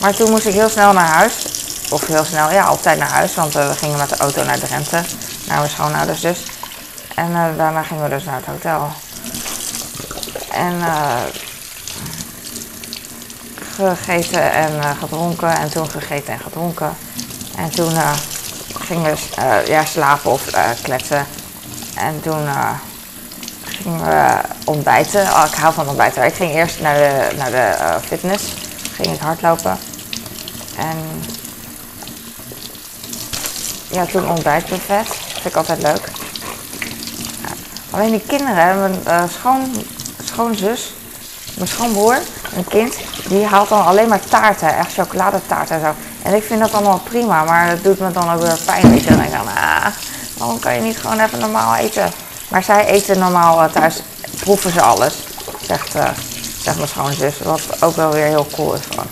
Maar 0.00 0.14
toen 0.14 0.30
moest 0.30 0.46
ik 0.46 0.54
heel 0.54 0.68
snel 0.68 0.92
naar 0.92 1.08
huis. 1.08 1.32
Of 1.90 2.06
heel 2.06 2.24
snel, 2.24 2.50
ja, 2.50 2.72
op 2.72 2.82
tijd 2.82 2.98
naar 2.98 3.10
huis. 3.10 3.34
Want 3.34 3.52
we 3.52 3.72
gingen 3.76 3.98
met 3.98 4.08
de 4.08 4.16
auto 4.16 4.44
naar 4.44 4.58
Drenthe. 4.58 5.00
Naar 5.46 5.58
mijn 5.58 5.70
schoonouders 5.70 6.20
dus. 6.20 6.38
En 7.14 7.32
daarna 7.56 7.82
gingen 7.82 8.02
we 8.02 8.08
dus 8.08 8.24
naar 8.24 8.36
het 8.36 8.46
hotel. 8.46 8.92
En 10.54 10.82
gegeten 13.74 14.52
en 14.52 14.96
gedronken. 14.96 15.58
En 15.58 15.70
toen 15.70 15.90
gegeten 15.90 16.32
en 16.32 16.40
gedronken. 16.40 16.96
En 17.56 17.70
toen 17.70 17.92
gingen 18.78 19.14
we 19.14 19.62
ja, 19.66 19.84
slapen 19.84 20.30
of 20.30 20.44
kletsen. 20.82 21.26
En 21.94 22.20
toen 22.20 22.48
gingen 23.64 24.04
we 24.04 24.40
ontbijten. 24.64 25.22
Oh, 25.22 25.44
ik 25.46 25.54
hou 25.54 25.74
van 25.74 25.88
ontbijten. 25.88 26.24
Ik 26.24 26.34
ging 26.34 26.50
eerst 26.54 26.80
naar 26.80 26.94
de, 26.94 27.36
naar 27.36 27.50
de 27.50 27.98
fitness. 28.04 28.44
Ging 28.94 29.14
ik 29.14 29.20
hardlopen. 29.20 29.78
En 30.76 31.22
ja, 33.90 34.04
toen 34.04 34.28
ontbijtbuffet. 34.28 35.06
Vind 35.08 35.44
ik 35.44 35.56
altijd 35.56 35.82
leuk. 35.82 36.10
Alleen 37.90 38.10
die 38.10 38.22
kinderen, 38.26 38.80
mijn 38.80 39.00
uh, 39.06 39.22
schoon, 39.28 39.84
schoonzus, 40.32 40.92
mijn 41.56 41.68
schoonbroer, 41.68 42.18
een 42.56 42.64
kind, 42.64 42.96
die 43.28 43.46
haalt 43.46 43.68
dan 43.68 43.84
alleen 43.84 44.08
maar 44.08 44.24
taarten. 44.28 44.76
Echt 44.76 44.92
chocoladetaarten 44.92 45.76
en 45.76 45.82
zo. 45.82 45.94
En 46.22 46.34
ik 46.34 46.42
vind 46.42 46.60
dat 46.60 46.72
allemaal 46.72 47.00
prima, 47.04 47.44
maar 47.44 47.70
dat 47.70 47.84
doet 47.84 47.98
me 47.98 48.10
dan 48.10 48.32
ook 48.32 48.40
weer 48.40 48.58
pijn. 48.64 48.90
Weet 48.90 49.02
je, 49.02 49.08
dan 49.08 49.16
denk 49.16 49.28
ik 49.28 49.36
dan, 49.36 49.46
ah, 49.48 49.86
waarom 50.38 50.58
kan 50.58 50.74
je 50.74 50.80
niet 50.80 50.98
gewoon 50.98 51.20
even 51.20 51.38
normaal 51.38 51.74
eten? 51.74 52.10
Maar 52.48 52.62
zij 52.62 52.86
eten 52.86 53.18
normaal 53.18 53.64
uh, 53.64 53.72
thuis, 53.72 54.02
proeven 54.40 54.72
ze 54.72 54.80
alles, 54.80 55.14
zegt, 55.66 55.96
uh, 55.96 56.08
zegt 56.62 56.76
mijn 56.76 56.88
schoonzus. 56.88 57.38
Wat 57.38 57.82
ook 57.82 57.96
wel 57.96 58.10
weer 58.10 58.26
heel 58.26 58.46
cool 58.54 58.74
is 58.74 58.80
van. 58.90 59.06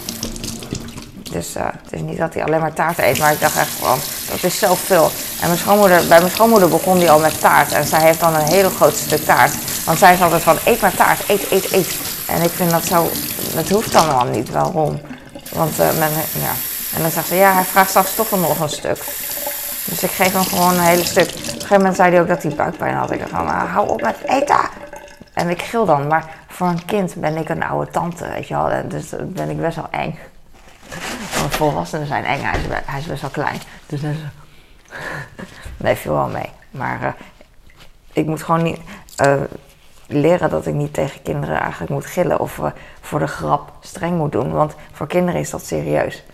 Dus 1.30 1.56
uh, 1.56 1.62
het 1.82 1.92
is 1.92 2.00
niet 2.00 2.18
dat 2.18 2.34
hij 2.34 2.44
alleen 2.44 2.60
maar 2.60 2.72
taart 2.72 2.98
eet, 2.98 3.18
maar 3.18 3.32
ik 3.32 3.40
dacht 3.40 3.56
echt 3.56 3.70
van, 3.78 3.98
dat 4.30 4.42
is 4.42 4.58
zoveel. 4.58 5.10
En 5.40 5.46
mijn 5.46 5.58
schoonmoeder, 5.58 6.06
bij 6.06 6.20
mijn 6.20 6.32
schoonmoeder 6.32 6.68
begon 6.68 6.98
die 6.98 7.10
al 7.10 7.18
met 7.18 7.40
taart. 7.40 7.72
En 7.72 7.86
zij 7.86 8.00
heeft 8.00 8.20
dan 8.20 8.34
een 8.34 8.46
heel 8.46 8.70
groot 8.70 8.96
stuk 8.96 9.24
taart. 9.24 9.52
Want 9.84 9.99
zij 9.99 10.14
is 10.14 10.22
altijd 10.22 10.42
van, 10.42 10.58
eet 10.64 10.80
maar 10.80 10.94
taart, 10.94 11.28
eet, 11.28 11.50
eet, 11.50 11.72
eet. 11.72 11.99
En 12.26 12.42
ik 12.42 12.50
vind 12.50 12.70
dat 12.70 12.84
zo, 12.84 13.10
dat 13.54 13.68
hoeft 13.68 13.92
dan 13.92 14.06
wel 14.06 14.25
niet. 14.25 14.50
Waarom? 14.50 15.00
Want 15.52 15.80
uh, 15.80 15.99
men, 15.99 16.10
ja. 16.40 16.52
En 16.94 17.02
dan 17.02 17.10
zegt 17.10 17.26
ze, 17.26 17.34
ja, 17.34 17.52
hij 17.52 17.64
vraagt 17.64 17.88
straks 17.88 18.14
toch 18.14 18.30
nog 18.30 18.60
een 18.60 18.68
stuk. 18.68 19.04
Dus 19.84 20.02
ik 20.02 20.10
geef 20.10 20.32
hem 20.32 20.44
gewoon 20.44 20.75
een 20.75 20.80
hele 20.80 21.04
stuk. 21.04 21.28
Op 21.28 21.37
een 21.37 21.50
gegeven 21.50 21.76
moment 21.76 21.96
zei 21.96 22.10
hij 22.10 22.20
ook 22.20 22.28
dat 22.28 22.42
hij 22.42 22.54
buikpijn 22.54 22.94
had. 22.94 23.10
Ik 23.10 23.18
dacht 23.18 23.30
van, 23.30 23.49
ah, 23.49 23.72
hou 23.72 23.88
op 23.88 24.02
met 24.02 24.16
eten. 24.25 24.68
En 25.32 25.49
ik 25.49 25.62
gil 25.62 25.84
dan. 25.84 26.06
Maar 26.06 26.34
voor 26.49 26.66
een 26.66 26.84
kind 26.84 27.14
ben 27.14 27.37
ik 27.37 27.49
een 27.49 27.62
oude 27.62 27.90
tante, 27.90 28.28
weet 28.28 28.49
je 28.49 28.54
wel. 28.54 28.88
Dus 28.88 29.06
ben 29.22 29.50
ik 29.50 29.60
best 29.60 29.76
wel 29.76 29.88
eng. 29.90 30.18
Want 31.40 31.54
volwassenen 31.54 32.06
zijn 32.06 32.25
eng. 32.25 32.42
Hij 32.42 32.58
is, 32.58 32.66
hij 32.84 32.99
is 32.99 33.06
best 33.06 33.20
wel 33.20 33.30
klein. 33.30 33.60
Dus 33.87 34.00
dat 34.00 34.10
is... 34.10 34.18
Nee, 35.76 35.99
wel 36.04 36.28
mee. 36.28 36.50
Maar 36.70 37.02
uh, 37.02 37.08
ik 38.12 38.26
moet 38.26 38.42
gewoon 38.42 38.62
niet... 38.62 38.78
Uh, 39.25 39.34
leren 40.12 40.50
dat 40.50 40.67
ik 40.67 40.75
niet 40.75 40.95
tegen 40.95 41.23
kinderen 41.23 41.61
eigenlijk 41.61 41.93
moet 41.93 42.07
gillen. 42.07 42.40
Of 42.40 42.61
voor 43.00 43.19
de 43.19 43.26
grap 43.26 43.73
streng 43.81 44.17
moet 44.17 44.33
doen. 44.33 44.52
Want 44.52 44.75
voor 44.93 45.07
kinderen 45.07 45.40
is 45.40 45.50
dat 45.50 45.64
serieus. 45.64 46.25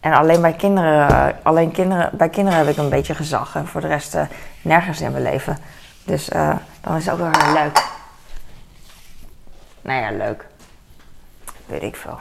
En 0.00 0.12
alleen 0.12 0.40
bij 0.40 0.52
kinderen, 0.52 1.08
eh, 1.08 1.26
alleen 1.42 1.70
kinderen, 1.70 2.10
bij 2.12 2.28
kinderen 2.28 2.58
heb 2.58 2.68
ik 2.68 2.76
een 2.76 2.88
beetje 2.88 3.14
gezag. 3.14 3.54
En 3.54 3.66
voor 3.66 3.80
de 3.80 3.86
rest 3.86 4.14
uh, 4.14 4.22
nergens 4.62 5.00
in 5.00 5.10
mijn 5.10 5.22
leven. 5.22 5.58
Dus 6.04 6.28
uh, 6.28 6.56
dan 6.80 6.96
is 6.96 7.06
het 7.06 7.14
ook 7.14 7.32
wel 7.32 7.52
leuk. 7.52 7.84
Nou 9.80 10.00
ja, 10.02 10.10
leuk. 10.10 10.46
Weet 11.66 11.82
ik 11.82 11.96
veel. 11.96 12.18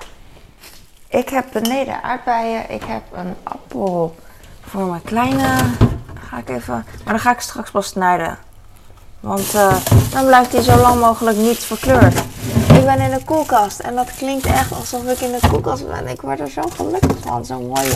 Ik 1.07 1.29
heb 1.29 1.45
beneden 1.53 2.03
aardbeien. 2.03 2.69
Ik 2.69 2.83
heb 2.83 3.01
een 3.13 3.35
appel 3.43 4.15
voor 4.61 4.85
mijn 4.85 5.01
kleine. 5.01 5.57
Ga 6.29 6.37
ik 6.37 6.49
even. 6.49 6.73
Maar 6.73 7.13
dan 7.13 7.19
ga 7.19 7.31
ik 7.31 7.39
straks 7.39 7.71
pas 7.71 7.87
snijden. 7.87 8.37
Want 9.19 9.53
uh, 9.55 9.75
dan 10.11 10.25
blijft 10.25 10.51
hij 10.51 10.61
zo 10.61 10.77
lang 10.77 10.99
mogelijk 10.99 11.37
niet 11.37 11.59
verkleurd. 11.59 12.15
Ik 12.73 12.85
ben 12.85 12.99
in 12.99 13.09
de 13.09 13.23
koelkast 13.25 13.79
en 13.79 13.95
dat 13.95 14.11
klinkt 14.17 14.45
echt 14.45 14.71
alsof 14.71 15.03
ik 15.03 15.19
in 15.19 15.31
de 15.31 15.47
koelkast 15.49 15.87
ben. 15.87 16.07
Ik 16.07 16.21
word 16.21 16.39
er 16.39 16.49
zo 16.49 16.61
gelukkig 16.75 17.17
van. 17.21 17.45
Zo'n 17.45 17.67
mooie 17.67 17.93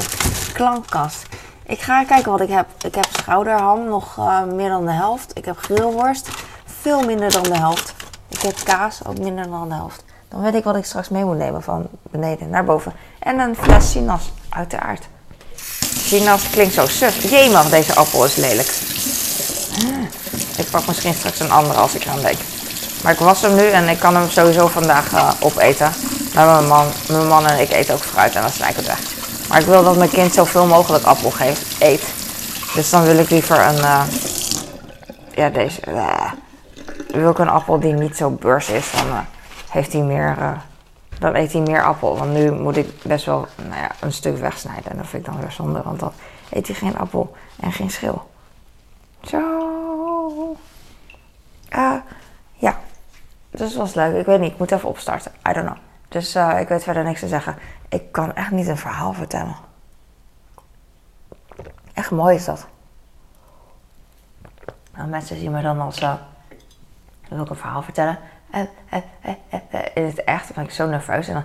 klankkast. 0.53 1.25
Ik 1.65 1.79
ga 1.79 2.03
kijken 2.03 2.31
wat 2.31 2.41
ik 2.41 2.49
heb. 2.49 2.67
Ik 2.85 2.95
heb 2.95 3.07
schouderham, 3.11 3.85
nog 3.87 4.17
uh, 4.17 4.43
meer 4.43 4.69
dan 4.69 4.85
de 4.85 4.91
helft. 4.91 5.31
Ik 5.37 5.45
heb 5.45 5.57
grillworst, 5.57 6.29
veel 6.81 7.01
minder 7.01 7.31
dan 7.31 7.43
de 7.43 7.57
helft. 7.57 7.93
Ik 8.29 8.41
heb 8.41 8.55
kaas, 8.63 8.99
ook 9.05 9.19
minder 9.19 9.49
dan 9.49 9.69
de 9.69 9.75
helft. 9.75 10.03
Dan 10.29 10.41
weet 10.41 10.53
ik 10.53 10.63
wat 10.63 10.75
ik 10.75 10.85
straks 10.85 11.09
mee 11.09 11.25
moet 11.25 11.37
nemen 11.37 11.63
van 11.63 11.87
beneden 12.11 12.49
naar 12.49 12.65
boven. 12.65 12.93
En 13.19 13.39
een 13.39 13.55
fles 13.55 13.91
sinaas, 13.91 14.31
uiteraard. 14.49 15.07
Sinaas 15.95 16.49
klinkt 16.49 16.73
zo 16.73 16.85
suf. 16.85 17.29
Jemig, 17.29 17.69
deze 17.69 17.95
appel 17.95 18.25
is 18.25 18.35
lelijk. 18.35 18.67
Ik 20.57 20.69
pak 20.69 20.87
misschien 20.87 21.13
straks 21.13 21.39
een 21.39 21.51
andere 21.51 21.79
als 21.79 21.95
ik 21.95 22.03
eraan 22.03 22.21
denk. 22.21 22.37
Maar 23.03 23.11
ik 23.11 23.19
was 23.19 23.41
hem 23.41 23.55
nu 23.55 23.69
en 23.69 23.89
ik 23.89 23.99
kan 23.99 24.15
hem 24.15 24.29
sowieso 24.29 24.67
vandaag 24.67 25.13
uh, 25.13 25.31
opeten. 25.39 25.91
Maar 26.33 26.45
mijn 26.45 26.67
man, 26.67 26.87
mijn 27.07 27.27
man 27.27 27.47
en 27.47 27.59
ik 27.59 27.69
eten 27.69 27.93
ook 27.93 28.01
fruit 28.01 28.35
en 28.35 28.41
dan 28.41 28.51
snij 28.51 28.69
ik 28.69 28.75
het 28.75 28.87
weg. 28.87 28.99
Maar 29.49 29.59
ik 29.59 29.65
wil 29.65 29.83
dat 29.83 29.97
mijn 29.97 30.09
kind 30.09 30.33
zoveel 30.33 30.65
mogelijk 30.65 31.03
appel 31.03 31.29
geeft, 31.31 31.81
eet. 31.81 32.13
Dus 32.73 32.89
dan 32.89 33.03
wil 33.03 33.17
ik 33.17 33.29
liever 33.29 33.59
een... 33.59 33.77
Uh, 33.77 34.03
ja, 35.31 35.49
deze... 35.49 35.79
Uh, 35.87 36.31
wil 37.07 37.29
ik 37.29 37.37
een 37.37 37.49
appel 37.49 37.79
die 37.79 37.93
niet 37.93 38.17
zo 38.17 38.29
beurs 38.29 38.69
is. 38.69 38.91
Dan 38.91 39.25
heeft 39.69 39.93
hij 39.93 40.01
meer... 40.01 40.61
dan 41.19 41.35
eet 41.35 41.51
hij 41.51 41.61
meer 41.61 41.83
appel. 41.83 42.17
Want 42.17 42.33
nu 42.33 42.51
moet 42.51 42.77
ik 42.77 43.03
best 43.03 43.25
wel 43.25 43.47
nou 43.55 43.81
ja, 43.81 43.91
een 43.99 44.13
stuk 44.13 44.37
wegsnijden. 44.37 44.91
En 44.91 44.97
dat 44.97 45.07
vind 45.07 45.27
ik 45.27 45.31
dan 45.31 45.41
weer 45.41 45.51
zonde. 45.51 45.81
Want 45.83 45.99
dan 45.99 46.11
eet 46.49 46.67
hij 46.67 46.75
geen 46.75 46.97
appel 46.97 47.35
en 47.59 47.71
geen 47.71 47.91
schil. 47.91 48.29
Zo. 49.23 49.72
Uh, 51.75 51.95
ja. 52.53 52.79
Dus 53.49 53.59
dat 53.59 53.73
was 53.73 53.93
leuk. 53.93 54.15
Ik 54.15 54.25
weet 54.25 54.39
niet. 54.39 54.51
Ik 54.51 54.57
moet 54.57 54.71
even 54.71 54.89
opstarten. 54.89 55.31
I 55.49 55.53
don't 55.53 55.65
know. 55.65 55.77
Dus 56.07 56.35
uh, 56.35 56.59
ik 56.59 56.67
weet 56.67 56.83
verder 56.83 57.03
niks 57.03 57.19
te 57.19 57.27
zeggen. 57.27 57.55
Ik 57.89 58.11
kan 58.11 58.33
echt 58.33 58.51
niet 58.51 58.67
een 58.67 58.77
verhaal 58.77 59.13
vertellen. 59.13 59.55
Echt 61.93 62.11
mooi 62.11 62.35
is 62.35 62.45
dat. 62.45 62.67
Nou, 64.95 65.07
mensen 65.07 65.37
zien 65.37 65.51
me 65.51 65.61
dan 65.61 65.81
als... 65.81 66.01
Uh, 66.01 66.13
wil 67.29 67.43
ik 67.43 67.49
een 67.49 67.55
verhaal 67.55 67.81
vertellen. 67.81 68.17
En, 68.51 68.69
en, 68.89 69.03
en, 69.21 69.61
in 69.93 70.05
het 70.05 70.23
echt 70.23 70.45
dan 70.47 70.55
ben 70.55 70.63
ik 70.63 70.71
zo 70.71 70.87
nerveus. 70.87 71.27
En 71.27 71.33
dan, 71.33 71.43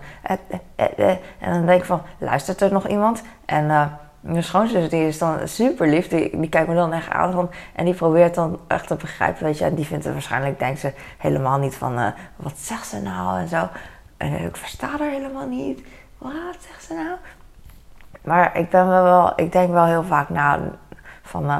en 1.38 1.52
dan 1.52 1.66
denk 1.66 1.80
ik 1.80 1.86
van, 1.86 2.02
luistert 2.18 2.60
er 2.60 2.72
nog 2.72 2.88
iemand? 2.88 3.22
En 3.44 3.98
mijn 4.20 4.42
schoonzus 4.42 4.88
die 4.88 5.06
is 5.06 5.18
dan 5.18 5.48
super 5.48 5.88
lief. 5.88 6.08
Die, 6.08 6.48
kijkt 6.48 6.68
me 6.68 6.74
dan 6.74 6.92
echt 6.92 7.10
aan 7.10 7.50
en 7.72 7.84
die 7.84 7.94
probeert 7.94 8.34
dan 8.34 8.60
echt 8.66 8.86
te 8.86 8.94
begrijpen, 8.94 9.44
weet 9.44 9.58
je. 9.58 9.64
En 9.64 9.74
die 9.74 9.86
vindt 9.86 10.04
het 10.04 10.12
waarschijnlijk, 10.12 10.58
denkt 10.58 10.80
ze 10.80 10.92
helemaal 11.18 11.58
niet 11.58 11.74
van, 11.74 11.98
uh, 11.98 12.06
wat 12.36 12.58
zegt 12.58 12.86
ze 12.86 13.00
nou 13.00 13.40
en 13.40 13.48
zo. 13.48 13.68
En 14.16 14.44
ik 14.44 14.56
versta 14.56 14.88
haar 14.88 15.10
helemaal 15.10 15.46
niet. 15.46 15.80
Wat 16.18 16.56
zegt 16.58 16.84
ze 16.84 16.94
nou? 16.94 17.16
Maar 18.22 18.56
ik 18.58 18.70
ben 18.70 18.88
wel, 18.88 19.32
ik 19.36 19.52
denk 19.52 19.70
wel 19.70 19.84
heel 19.84 20.04
vaak 20.04 20.28
na 20.28 20.60
van, 21.22 21.44
uh, 21.44 21.56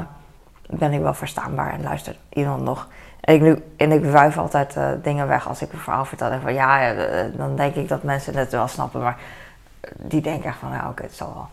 ben 0.69 0.93
ik 0.93 1.01
wel 1.01 1.13
verstaanbaar 1.13 1.73
en 1.73 1.83
luistert 1.83 2.17
iemand 2.29 2.63
nog. 2.63 2.87
En 3.19 3.45
ik, 3.45 3.61
en 3.77 3.91
ik 3.91 4.03
wuif 4.03 4.37
altijd 4.37 4.77
dingen 5.03 5.27
weg 5.27 5.47
als 5.47 5.61
ik 5.61 5.73
een 5.73 5.79
verhaal 5.79 6.05
vertel. 6.05 6.29
En 6.29 6.41
van 6.41 6.53
ja, 6.53 6.93
dan 7.35 7.55
denk 7.55 7.75
ik 7.75 7.87
dat 7.87 8.03
mensen 8.03 8.35
het 8.35 8.51
wel 8.51 8.67
snappen. 8.67 9.01
Maar 9.01 9.17
die 9.95 10.21
denken 10.21 10.49
echt 10.49 10.57
van, 10.57 10.87
oké, 10.89 11.03
het 11.03 11.15
zal 11.15 11.33
wel. 11.33 11.47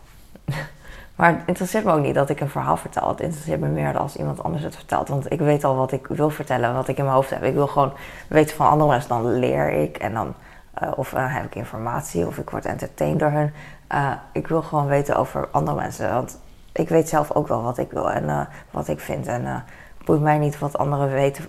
Maar 1.17 1.31
het 1.31 1.41
interesseert 1.45 1.83
me 1.83 1.91
ook 1.91 2.01
niet 2.01 2.15
dat 2.15 2.29
ik 2.29 2.39
een 2.39 2.49
verhaal 2.49 2.77
vertel. 2.77 3.07
Het 3.07 3.19
interesseert 3.19 3.59
me 3.59 3.67
meer 3.67 3.97
als 3.97 4.15
iemand 4.15 4.43
anders 4.43 4.63
het 4.63 4.75
vertelt. 4.75 5.07
Want 5.07 5.31
ik 5.31 5.39
weet 5.39 5.63
al 5.63 5.75
wat 5.75 5.91
ik 5.91 6.07
wil 6.07 6.29
vertellen, 6.29 6.73
wat 6.73 6.87
ik 6.87 6.97
in 6.97 7.03
mijn 7.03 7.15
hoofd 7.15 7.29
heb. 7.29 7.43
Ik 7.43 7.53
wil 7.53 7.67
gewoon 7.67 7.93
weten 8.27 8.55
van 8.55 8.69
andere 8.69 8.89
mensen. 8.89 9.09
Dan 9.09 9.39
leer 9.39 9.69
ik 9.69 9.97
en 9.97 10.13
dan 10.13 10.33
uh, 10.83 10.91
of 10.95 11.13
uh, 11.13 11.33
heb 11.33 11.45
ik 11.45 11.55
informatie 11.55 12.27
of 12.27 12.37
ik 12.37 12.49
word 12.49 12.65
entertained 12.65 13.19
door 13.19 13.31
hun. 13.31 13.53
Uh, 13.91 14.11
ik 14.31 14.47
wil 14.47 14.61
gewoon 14.61 14.87
weten 14.87 15.15
over 15.15 15.47
andere 15.51 15.77
mensen. 15.77 16.13
Want 16.13 16.39
ik 16.71 16.89
weet 16.89 17.09
zelf 17.09 17.31
ook 17.31 17.47
wel 17.47 17.61
wat 17.63 17.77
ik 17.77 17.91
wil 17.91 18.11
en 18.11 18.47
wat 18.71 18.87
ik 18.87 18.99
vind. 18.99 19.27
En 19.27 19.45
het 19.45 20.05
boeit 20.05 20.21
mij 20.21 20.37
niet 20.37 20.59
wat 20.59 20.77
anderen 20.77 21.11
weten, 21.11 21.45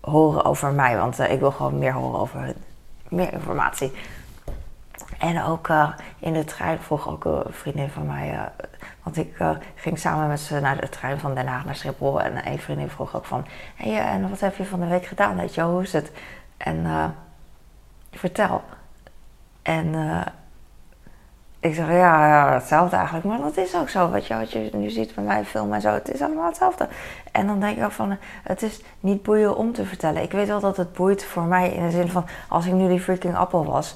horen 0.00 0.44
over 0.44 0.72
mij. 0.72 0.96
Want 0.96 1.18
ik 1.18 1.40
wil 1.40 1.50
gewoon 1.50 1.78
meer 1.78 1.92
horen 1.92 2.20
over 2.20 2.40
hun. 2.40 2.56
Meer 3.08 3.32
informatie. 3.32 3.92
En 5.22 5.42
ook 5.42 5.68
uh, 5.68 5.92
in 6.18 6.32
de 6.32 6.44
trein 6.44 6.78
vroeg 6.78 7.08
ook 7.08 7.24
een 7.24 7.42
vriendin 7.48 7.88
van 7.88 8.06
mij. 8.06 8.32
Uh, 8.32 8.40
want 9.02 9.16
ik 9.16 9.38
uh, 9.38 9.50
ging 9.74 9.98
samen 9.98 10.28
met 10.28 10.40
ze 10.40 10.60
naar 10.60 10.80
de 10.80 10.88
trein 10.88 11.18
van 11.18 11.34
Den 11.34 11.46
Haag 11.46 11.64
naar 11.64 11.76
Schiphol. 11.76 12.20
En 12.20 12.46
een 12.46 12.58
vriendin 12.58 12.88
vroeg 12.88 13.16
ook 13.16 13.24
van: 13.24 13.46
Hé, 13.76 13.92
hey, 13.92 14.04
en 14.04 14.30
wat 14.30 14.40
heb 14.40 14.56
je 14.56 14.64
van 14.64 14.80
de 14.80 14.86
week 14.86 15.04
gedaan? 15.04 15.36
Weet 15.36 15.54
je, 15.54 15.62
hoe 15.62 15.82
is 15.82 15.92
het? 15.92 16.12
En 16.56 17.14
vertel. 18.10 18.62
En 19.62 19.94
ik 21.60 21.74
zeg: 21.74 21.88
ja, 21.88 22.52
hetzelfde 22.52 22.96
eigenlijk. 22.96 23.26
Maar 23.26 23.38
dat 23.38 23.56
is 23.56 23.76
ook 23.76 23.88
zo. 23.88 24.10
Weet 24.10 24.26
je, 24.26 24.36
wat 24.36 24.52
je 24.52 24.70
nu 24.72 24.90
ziet 24.90 25.14
bij 25.14 25.24
mij 25.24 25.44
filmen 25.44 25.74
en 25.74 25.80
zo. 25.80 25.92
Het 25.92 26.12
is 26.12 26.22
allemaal 26.22 26.46
hetzelfde. 26.46 26.88
En 27.32 27.46
dan 27.46 27.60
denk 27.60 27.76
ik 27.78 27.84
ook 27.84 27.92
van: 27.92 28.16
het 28.42 28.62
is 28.62 28.82
niet 29.00 29.22
boeiend 29.22 29.54
om 29.54 29.72
te 29.72 29.84
vertellen. 29.84 30.22
Ik 30.22 30.32
weet 30.32 30.48
wel 30.48 30.60
dat 30.60 30.76
het 30.76 30.92
boeit 30.92 31.24
voor 31.24 31.42
mij 31.44 31.70
in 31.70 31.82
de 31.82 31.90
zin 31.90 32.08
van: 32.08 32.24
als 32.48 32.66
ik 32.66 32.72
nu 32.72 32.88
die 32.88 33.00
freaking 33.00 33.36
appel 33.36 33.64
was 33.64 33.94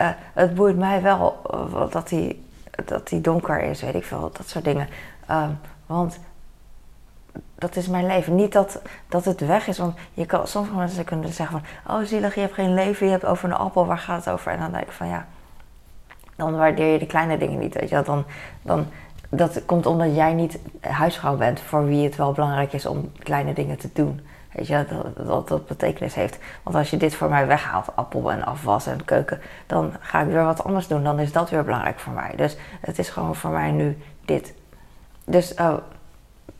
uh, 0.00 0.08
het 0.32 0.54
boeit 0.54 0.76
mij 0.76 1.02
wel 1.02 1.40
uh, 1.54 1.90
dat 1.90 2.10
hij 2.10 2.36
dat 2.84 3.08
die 3.08 3.20
donker 3.20 3.60
is, 3.60 3.82
weet 3.82 3.94
ik 3.94 4.04
veel, 4.04 4.30
dat 4.32 4.48
soort 4.48 4.64
dingen. 4.64 4.88
Uh, 5.30 5.48
want 5.86 6.18
dat 7.54 7.76
is 7.76 7.88
mijn 7.88 8.06
leven. 8.06 8.34
Niet 8.34 8.52
dat, 8.52 8.82
dat 9.08 9.24
het 9.24 9.40
weg 9.40 9.66
is, 9.66 9.78
want 9.78 9.96
je 10.14 10.26
kan, 10.26 10.46
sommige 10.46 10.76
mensen 10.76 11.04
kunnen 11.04 11.32
zeggen 11.32 11.60
van... 11.60 11.96
oh 11.96 12.04
zielig, 12.06 12.34
je 12.34 12.40
hebt 12.40 12.54
geen 12.54 12.74
leven, 12.74 13.06
je 13.06 13.12
hebt 13.12 13.24
over 13.24 13.48
een 13.48 13.54
appel, 13.54 13.86
waar 13.86 13.98
gaat 13.98 14.24
het 14.24 14.34
over? 14.34 14.52
En 14.52 14.58
dan 14.58 14.72
denk 14.72 14.84
ik 14.84 14.92
van 14.92 15.08
ja, 15.08 15.26
dan 16.36 16.56
waardeer 16.56 16.92
je 16.92 16.98
de 16.98 17.06
kleine 17.06 17.38
dingen 17.38 17.58
niet, 17.58 17.74
weet 17.74 17.88
je 17.88 18.02
dan, 18.02 18.24
dan, 18.62 18.86
dat 19.28 19.64
komt 19.64 19.86
omdat 19.86 20.14
jij 20.14 20.32
niet 20.32 20.58
huisvrouw 20.80 21.36
bent 21.36 21.60
voor 21.60 21.84
wie 21.84 22.04
het 22.04 22.16
wel 22.16 22.32
belangrijk 22.32 22.72
is 22.72 22.86
om 22.86 23.12
kleine 23.18 23.52
dingen 23.52 23.78
te 23.78 23.90
doen. 23.92 24.20
Weet 24.52 24.66
je, 24.66 24.86
dat, 25.26 25.48
dat 25.48 25.66
betekenis 25.66 26.14
heeft. 26.14 26.38
Want 26.62 26.76
als 26.76 26.90
je 26.90 26.96
dit 26.96 27.14
voor 27.14 27.28
mij 27.28 27.46
weghaalt, 27.46 27.96
appel 27.96 28.32
en 28.32 28.44
afwas 28.44 28.86
en 28.86 29.04
keuken, 29.04 29.40
dan 29.66 29.92
ga 30.00 30.20
ik 30.20 30.26
weer 30.26 30.44
wat 30.44 30.64
anders 30.64 30.86
doen. 30.86 31.04
Dan 31.04 31.18
is 31.18 31.32
dat 31.32 31.50
weer 31.50 31.64
belangrijk 31.64 31.98
voor 31.98 32.12
mij. 32.12 32.32
Dus 32.36 32.56
het 32.80 32.98
is 32.98 33.08
gewoon 33.08 33.34
voor 33.34 33.50
mij 33.50 33.70
nu 33.70 33.98
dit. 34.24 34.54
Dus 35.24 35.54
uh, 35.54 35.74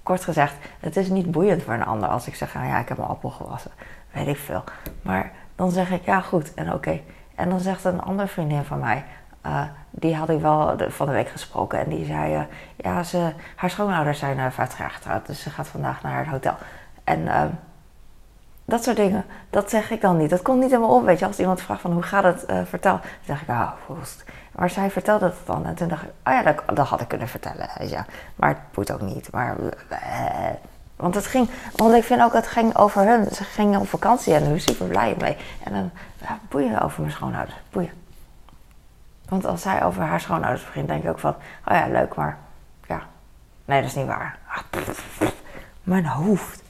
kort 0.03 0.25
gezegd, 0.25 0.55
het 0.81 0.97
is 0.97 1.09
niet 1.09 1.31
boeiend 1.31 1.63
voor 1.63 1.75
een 1.75 1.85
ander 1.85 2.09
als 2.09 2.27
ik 2.27 2.35
zeg, 2.35 2.55
nou 2.55 2.67
ja, 2.67 2.79
ik 2.79 2.89
heb 2.89 2.97
mijn 2.97 3.11
appel 3.11 3.31
gewassen. 3.31 3.71
Weet 4.13 4.27
ik 4.27 4.37
veel. 4.37 4.65
Maar 5.03 5.33
dan 5.55 5.71
zeg 5.71 5.91
ik, 5.91 6.05
ja 6.05 6.21
goed 6.21 6.55
en 6.55 6.73
oké. 6.73 7.01
En 7.35 7.49
dan 7.49 7.61
zegt 7.61 7.85
een 7.85 8.01
andere 8.01 8.29
vriendin 8.29 8.65
van 8.65 8.79
mij, 8.79 9.05
uh, 9.47 9.63
die 9.91 10.17
had 10.17 10.29
ik 10.29 10.41
wel 10.41 10.77
van 10.89 11.07
de 11.07 11.13
week 11.13 11.29
gesproken. 11.29 11.79
En 11.79 11.89
die 11.89 12.05
zei, 12.05 12.35
uh, 12.35 12.43
ja, 12.77 13.03
ze, 13.03 13.33
haar 13.57 13.71
schoonouders 13.71 14.19
zijn 14.19 14.53
50 14.53 14.79
jaar 14.79 14.91
getrouwd. 14.91 15.27
Dus 15.27 15.43
ze 15.43 15.51
gaat 15.51 15.69
vandaag 15.69 16.03
naar 16.03 16.19
het 16.19 16.29
hotel. 16.29 16.57
En 17.05 17.29
dat 18.73 18.85
soort 18.85 18.97
dingen, 18.97 19.25
dat 19.51 19.71
zeg 19.71 19.91
ik 19.91 20.01
dan 20.01 20.17
niet. 20.17 20.31
Dat 20.31 20.43
komt 20.43 20.61
niet 20.61 20.71
me 20.71 20.87
op, 20.87 21.05
weet 21.05 21.19
je. 21.19 21.27
Als 21.27 21.39
iemand 21.39 21.61
vraagt 21.61 21.81
van 21.81 21.93
hoe 21.93 22.03
gaat 22.03 22.25
het, 22.25 22.45
uh, 22.51 22.61
vertel. 22.65 22.93
Dan 22.93 23.01
zeg 23.27 23.43
ik, 23.43 23.49
ah, 23.49 23.71
oh, 23.87 23.99
Maar 24.53 24.71
zij 24.71 24.91
vertelde 24.91 25.25
het 25.25 25.35
dan. 25.45 25.67
En 25.67 25.75
toen 25.75 25.89
dacht 25.89 26.03
ik, 26.03 26.09
oh 26.27 26.33
ja, 26.33 26.43
dat, 26.43 26.77
dat 26.77 26.87
had 26.87 27.01
ik 27.01 27.09
kunnen 27.09 27.29
vertellen. 27.29 27.69
Je. 27.81 27.99
Maar 28.37 28.49
het 28.49 28.59
moet 28.75 28.93
ook 28.93 29.01
niet. 29.01 29.33
Maar, 29.33 29.57
uh, 29.91 29.99
want 30.97 31.15
het 31.15 31.27
ging, 31.27 31.49
want 31.77 31.95
ik 31.95 32.05
vind 32.05 32.23
ook, 32.23 32.33
het 32.33 32.47
ging 32.47 32.77
over 32.77 33.03
hun. 33.07 33.25
Ze 33.35 33.45
gingen 33.45 33.81
op 33.81 33.89
vakantie 33.89 34.35
en 34.35 34.45
daar 34.45 34.61
super 34.61 34.87
blij 34.87 35.17
mee. 35.21 35.37
En 35.65 35.73
dan, 35.73 35.91
ja, 36.21 36.39
boeien 36.49 36.81
over 36.81 37.01
mijn 37.01 37.13
schoonouders. 37.13 37.57
Boeien. 37.71 37.93
Want 39.29 39.47
als 39.47 39.63
zij 39.63 39.85
over 39.85 40.03
haar 40.03 40.21
schoonouders 40.21 40.65
begint, 40.65 40.89
denk 40.89 41.03
ik 41.03 41.11
ook 41.11 41.19
van, 41.19 41.35
oh 41.69 41.75
ja, 41.75 41.87
leuk, 41.87 42.15
maar 42.15 42.39
ja. 42.87 43.03
Nee, 43.65 43.81
dat 43.81 43.91
is 43.91 43.97
niet 43.97 44.07
waar. 44.07 44.39
Ah, 44.49 44.83
mijn 45.83 46.07
hoofd 46.07 46.62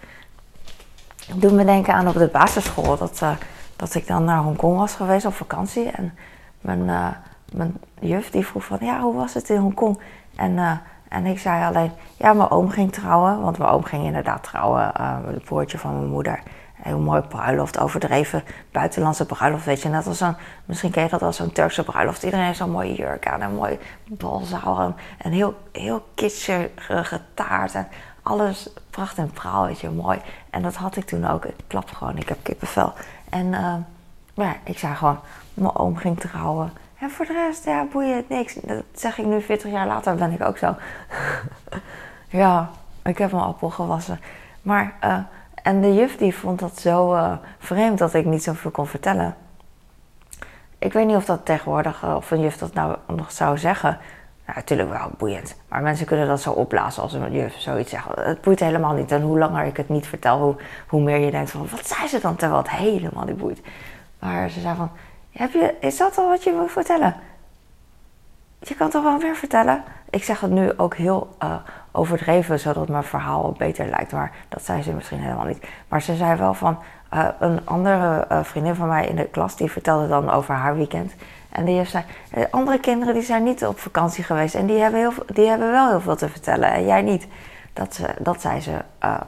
doet 1.34 1.52
me 1.52 1.64
denken 1.64 1.94
aan 1.94 2.08
op 2.08 2.14
de 2.14 2.28
basisschool. 2.32 2.96
Dat, 2.96 3.20
uh, 3.22 3.30
dat 3.76 3.94
ik 3.94 4.06
dan 4.06 4.24
naar 4.24 4.42
Hongkong 4.42 4.76
was 4.76 4.94
geweest 4.94 5.26
op 5.26 5.34
vakantie. 5.34 5.90
En 5.90 6.14
mijn, 6.60 6.80
uh, 6.80 7.08
mijn 7.52 7.76
juf 8.00 8.30
die 8.30 8.46
vroeg 8.46 8.64
van, 8.64 8.78
ja, 8.80 9.00
hoe 9.00 9.14
was 9.14 9.34
het 9.34 9.48
in 9.48 9.56
Hongkong? 9.56 10.00
En, 10.36 10.52
uh, 10.52 10.72
en 11.08 11.26
ik 11.26 11.38
zei 11.38 11.64
alleen, 11.64 11.92
ja, 12.16 12.32
mijn 12.32 12.50
oom 12.50 12.70
ging 12.70 12.92
trouwen. 12.92 13.40
Want 13.40 13.58
mijn 13.58 13.70
oom 13.70 13.84
ging 13.84 14.04
inderdaad 14.04 14.42
trouwen. 14.42 14.92
het 15.26 15.44
broertje 15.44 15.78
van 15.78 15.98
mijn 15.98 16.10
moeder. 16.10 16.42
Heel 16.82 16.98
mooi 16.98 17.20
bruiloft, 17.20 17.78
overdreven 17.78 18.42
buitenlandse 18.72 19.26
bruiloft. 19.26 19.64
Weet 19.64 19.82
je, 19.82 19.88
net 19.88 20.06
als 20.06 20.18
zo'n, 20.18 20.36
misschien 20.64 20.90
ken 20.90 21.02
je 21.02 21.08
dat 21.08 21.22
als 21.22 21.36
zo'n 21.36 21.52
Turkse 21.52 21.84
bruiloft. 21.84 22.22
Iedereen 22.22 22.46
heeft 22.46 22.58
zo'n 22.58 22.70
mooie 22.70 22.94
jurk 22.94 23.26
aan, 23.26 23.40
een 23.40 23.54
mooi 23.54 23.78
balzaal. 24.04 24.94
En 25.18 25.32
heel, 25.32 25.54
heel 25.72 26.04
kitscherige 26.14 27.20
taart. 27.34 27.74
En 27.74 27.88
alles 28.22 28.70
pracht 28.90 29.18
en 29.18 29.30
praal, 29.30 29.66
weet 29.66 29.80
je, 29.80 29.90
mooi. 29.90 30.20
En 30.50 30.62
dat 30.62 30.74
had 30.74 30.96
ik 30.96 31.04
toen 31.04 31.26
ook. 31.26 31.44
Ik 31.44 31.54
klap 31.66 31.90
gewoon, 31.90 32.16
ik 32.16 32.28
heb 32.28 32.38
kippenvel. 32.42 32.92
En 33.28 33.46
uh, 33.46 33.74
ja, 34.34 34.56
ik 34.64 34.78
zei 34.78 34.94
gewoon, 34.94 35.18
mijn 35.54 35.76
oom 35.76 35.96
ging 35.96 36.20
trouwen. 36.20 36.72
En 36.98 37.10
voor 37.10 37.26
de 37.26 37.32
rest, 37.32 37.64
ja, 37.64 37.86
boeien, 37.92 38.24
niks. 38.28 38.54
Dat 38.54 38.84
zeg 38.94 39.18
ik 39.18 39.24
nu 39.24 39.40
40 39.40 39.70
jaar 39.70 39.86
later, 39.86 40.14
ben 40.14 40.32
ik 40.32 40.42
ook 40.42 40.58
zo. 40.58 40.74
ja, 42.42 42.70
ik 43.04 43.18
heb 43.18 43.32
mijn 43.32 43.44
appel 43.44 43.70
gewassen. 43.70 44.20
Maar, 44.62 44.94
uh, 45.04 45.18
En 45.54 45.80
de 45.80 45.94
juf 45.94 46.16
die 46.16 46.34
vond 46.34 46.58
dat 46.58 46.80
zo 46.80 47.14
uh, 47.14 47.32
vreemd 47.58 47.98
dat 47.98 48.14
ik 48.14 48.24
niet 48.24 48.42
zoveel 48.42 48.70
kon 48.70 48.86
vertellen. 48.86 49.34
Ik 50.78 50.92
weet 50.92 51.06
niet 51.06 51.16
of 51.16 51.24
dat 51.24 51.44
tegenwoordig, 51.44 52.04
of 52.04 52.30
een 52.30 52.40
juf 52.40 52.56
dat 52.56 52.74
nou 52.74 52.96
nog 53.06 53.32
zou 53.32 53.58
zeggen. 53.58 53.98
Nou, 54.52 54.64
natuurlijk 54.64 54.90
wel 54.90 55.10
boeiend. 55.18 55.56
Maar 55.68 55.82
mensen 55.82 56.06
kunnen 56.06 56.26
dat 56.26 56.40
zo 56.40 56.50
opblazen 56.50 57.02
als 57.02 57.12
een 57.12 57.32
juf 57.32 57.54
zoiets 57.58 57.90
zegt. 57.90 58.06
Het 58.14 58.40
boeit 58.40 58.60
helemaal 58.60 58.92
niet. 58.92 59.12
En 59.12 59.22
hoe 59.22 59.38
langer 59.38 59.64
ik 59.64 59.76
het 59.76 59.88
niet 59.88 60.06
vertel, 60.06 60.38
hoe, 60.38 60.56
hoe 60.88 61.02
meer 61.02 61.18
je 61.18 61.30
denkt 61.30 61.50
van... 61.50 61.68
Wat 61.70 61.86
zei 61.86 62.08
ze 62.08 62.20
dan 62.20 62.36
terwijl 62.36 62.60
het 62.60 62.70
helemaal 62.70 63.24
niet 63.24 63.36
boeit. 63.36 63.60
Maar 64.18 64.50
ze 64.50 64.60
zei 64.60 64.76
van... 64.76 64.90
Heb 65.30 65.52
je, 65.52 65.74
is 65.80 65.96
dat 65.96 66.18
al 66.18 66.28
wat 66.28 66.44
je 66.44 66.52
wil 66.52 66.68
vertellen? 66.68 67.14
Je 68.58 68.74
kan 68.74 68.90
toch 68.90 69.02
wel 69.02 69.18
meer 69.18 69.36
vertellen? 69.36 69.82
Ik 70.10 70.24
zeg 70.24 70.40
het 70.40 70.50
nu 70.50 70.72
ook 70.76 70.94
heel 70.96 71.36
uh, 71.42 71.54
overdreven, 71.90 72.58
zodat 72.58 72.88
mijn 72.88 73.04
verhaal 73.04 73.54
beter 73.58 73.86
lijkt. 73.86 74.12
Maar 74.12 74.32
dat 74.48 74.64
zei 74.64 74.82
ze 74.82 74.92
misschien 74.92 75.20
helemaal 75.20 75.46
niet. 75.46 75.66
Maar 75.88 76.02
ze 76.02 76.16
zei 76.16 76.38
wel 76.38 76.54
van... 76.54 76.78
Uh, 77.14 77.28
een 77.38 77.60
andere 77.64 78.26
uh, 78.32 78.42
vriendin 78.42 78.74
van 78.74 78.88
mij 78.88 79.06
in 79.06 79.16
de 79.16 79.24
klas, 79.24 79.56
die 79.56 79.70
vertelde 79.70 80.08
dan 80.08 80.30
over 80.30 80.54
haar 80.54 80.76
weekend. 80.76 81.14
En 81.52 81.64
die 81.64 81.84
zei, 81.84 82.04
andere 82.50 82.80
kinderen 82.80 83.14
die 83.14 83.22
zijn 83.22 83.42
niet 83.42 83.66
op 83.66 83.78
vakantie 83.78 84.24
geweest 84.24 84.54
en 84.54 84.66
die 84.66 84.78
hebben, 84.78 85.00
heel, 85.00 85.12
die 85.26 85.48
hebben 85.48 85.70
wel 85.70 85.88
heel 85.88 86.00
veel 86.00 86.16
te 86.16 86.28
vertellen 86.28 86.72
en 86.72 86.86
jij 86.86 87.02
niet. 87.02 87.26
Dat, 87.72 88.00
dat 88.18 88.40
zei 88.40 88.60
ze. 88.60 88.70
Uh, 89.04 89.20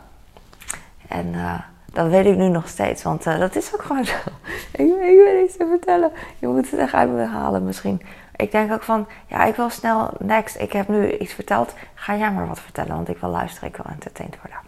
en 1.08 1.26
uh, 1.26 1.54
dat 1.92 2.08
weet 2.08 2.26
ik 2.26 2.36
nu 2.36 2.48
nog 2.48 2.68
steeds, 2.68 3.02
want 3.02 3.24
dat 3.24 3.56
is 3.56 3.74
ook 3.74 3.82
gewoon 3.82 4.04
zo. 4.04 4.16
ik, 4.72 4.86
ik 4.86 5.18
weet 5.24 5.44
iets 5.44 5.56
te 5.56 5.66
vertellen. 5.68 6.12
Je 6.38 6.46
moet 6.46 6.70
het 6.70 6.80
echt 6.80 6.94
uit 6.94 7.10
me 7.10 7.24
halen 7.24 7.64
misschien. 7.64 8.02
Ik 8.36 8.50
denk 8.50 8.72
ook 8.72 8.82
van, 8.82 9.06
ja, 9.26 9.44
ik 9.44 9.56
wil 9.56 9.70
snel 9.70 10.10
next. 10.18 10.60
Ik 10.60 10.72
heb 10.72 10.88
nu 10.88 11.16
iets 11.16 11.32
verteld. 11.32 11.74
Ga 11.94 12.16
jij 12.16 12.32
maar 12.32 12.48
wat 12.48 12.60
vertellen, 12.60 12.94
want 12.94 13.08
ik 13.08 13.18
wil 13.18 13.30
luisteren. 13.30 13.68
Ik 13.68 13.76
wil 13.76 13.92
entertained 13.92 14.36
worden. 14.42 14.58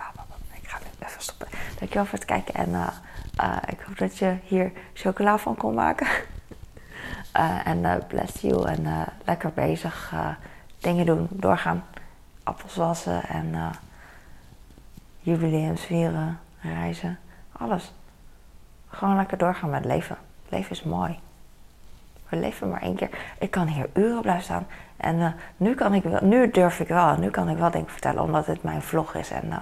Ik 0.53 0.69
ga 0.69 0.79
nu 0.79 1.07
even 1.07 1.23
stoppen. 1.23 1.49
Dankjewel 1.79 2.05
voor 2.05 2.19
het 2.19 2.27
kijken 2.27 2.55
en 2.55 2.75
ik 3.69 3.79
hoop 3.87 3.99
dat 3.99 4.19
je 4.19 4.37
hier 4.45 4.73
chocola 4.95 5.39
van 5.39 5.57
kon 5.57 5.75
maken. 5.75 6.07
Uh, 7.39 7.67
en 7.67 7.79
uh, 7.79 7.95
bless 8.09 8.41
you 8.41 8.69
en 8.69 8.85
uh, 8.85 9.03
lekker 9.25 9.53
bezig. 9.55 10.15
dingen 10.79 11.07
doen, 11.07 11.27
doorgaan. 11.31 11.85
Appels 12.43 12.77
wassen 12.77 13.23
en 13.29 13.55
jubileums 15.19 15.85
vieren, 15.85 16.39
reizen. 16.61 17.19
Alles. 17.53 17.93
Gewoon 18.89 19.17
lekker 19.17 19.39
doorgaan 19.39 19.71
met 19.71 19.85
leven. 19.85 20.17
Leven 20.49 20.71
is 20.71 20.83
mooi. 20.83 21.19
We 22.29 22.37
leven 22.37 22.71
maar 22.71 22.83
één 22.83 22.97
keer. 22.97 23.11
Ik 23.39 23.51
kan 23.51 23.67
hier 23.67 23.89
uren 23.95 24.23
blijven 24.23 24.45
staan. 24.45 24.67
En 24.97 25.35
nu, 25.57 25.75
kan 25.75 25.95
ik 25.95 26.03
wel, 26.03 26.25
nu 26.25 26.51
durf 26.51 26.81
ik 26.81 26.89
wel. 26.89 27.17
Nu 27.17 27.31
kan 27.31 27.49
ik 27.49 27.57
wel 27.57 27.71
dingen 27.71 27.91
vertellen, 27.91 28.23
omdat 28.23 28.47
het 28.47 28.63
mijn 28.63 28.83
vlog 28.83 29.15
is. 29.15 29.31
En 29.31 29.53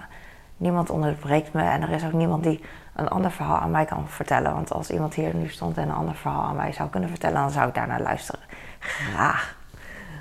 niemand 0.56 0.90
onderbreekt 0.90 1.52
me. 1.52 1.62
En 1.62 1.82
er 1.82 1.90
is 1.90 2.04
ook 2.04 2.12
niemand 2.12 2.42
die 2.42 2.60
een 2.94 3.08
ander 3.08 3.30
verhaal 3.30 3.58
aan 3.58 3.70
mij 3.70 3.84
kan 3.84 4.08
vertellen. 4.08 4.52
Want 4.54 4.72
als 4.72 4.90
iemand 4.90 5.14
hier 5.14 5.34
nu 5.34 5.48
stond 5.48 5.76
en 5.76 5.88
een 5.88 5.94
ander 5.94 6.14
verhaal 6.14 6.44
aan 6.44 6.56
mij 6.56 6.72
zou 6.72 6.88
kunnen 6.88 7.08
vertellen, 7.08 7.40
dan 7.40 7.50
zou 7.50 7.68
ik 7.68 7.74
daarnaar 7.74 8.02
luisteren. 8.02 8.40
Graag. 8.78 9.56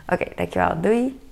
Oké, 0.07 0.25
dankjewel. 0.35 0.81
Doei. 0.81 1.22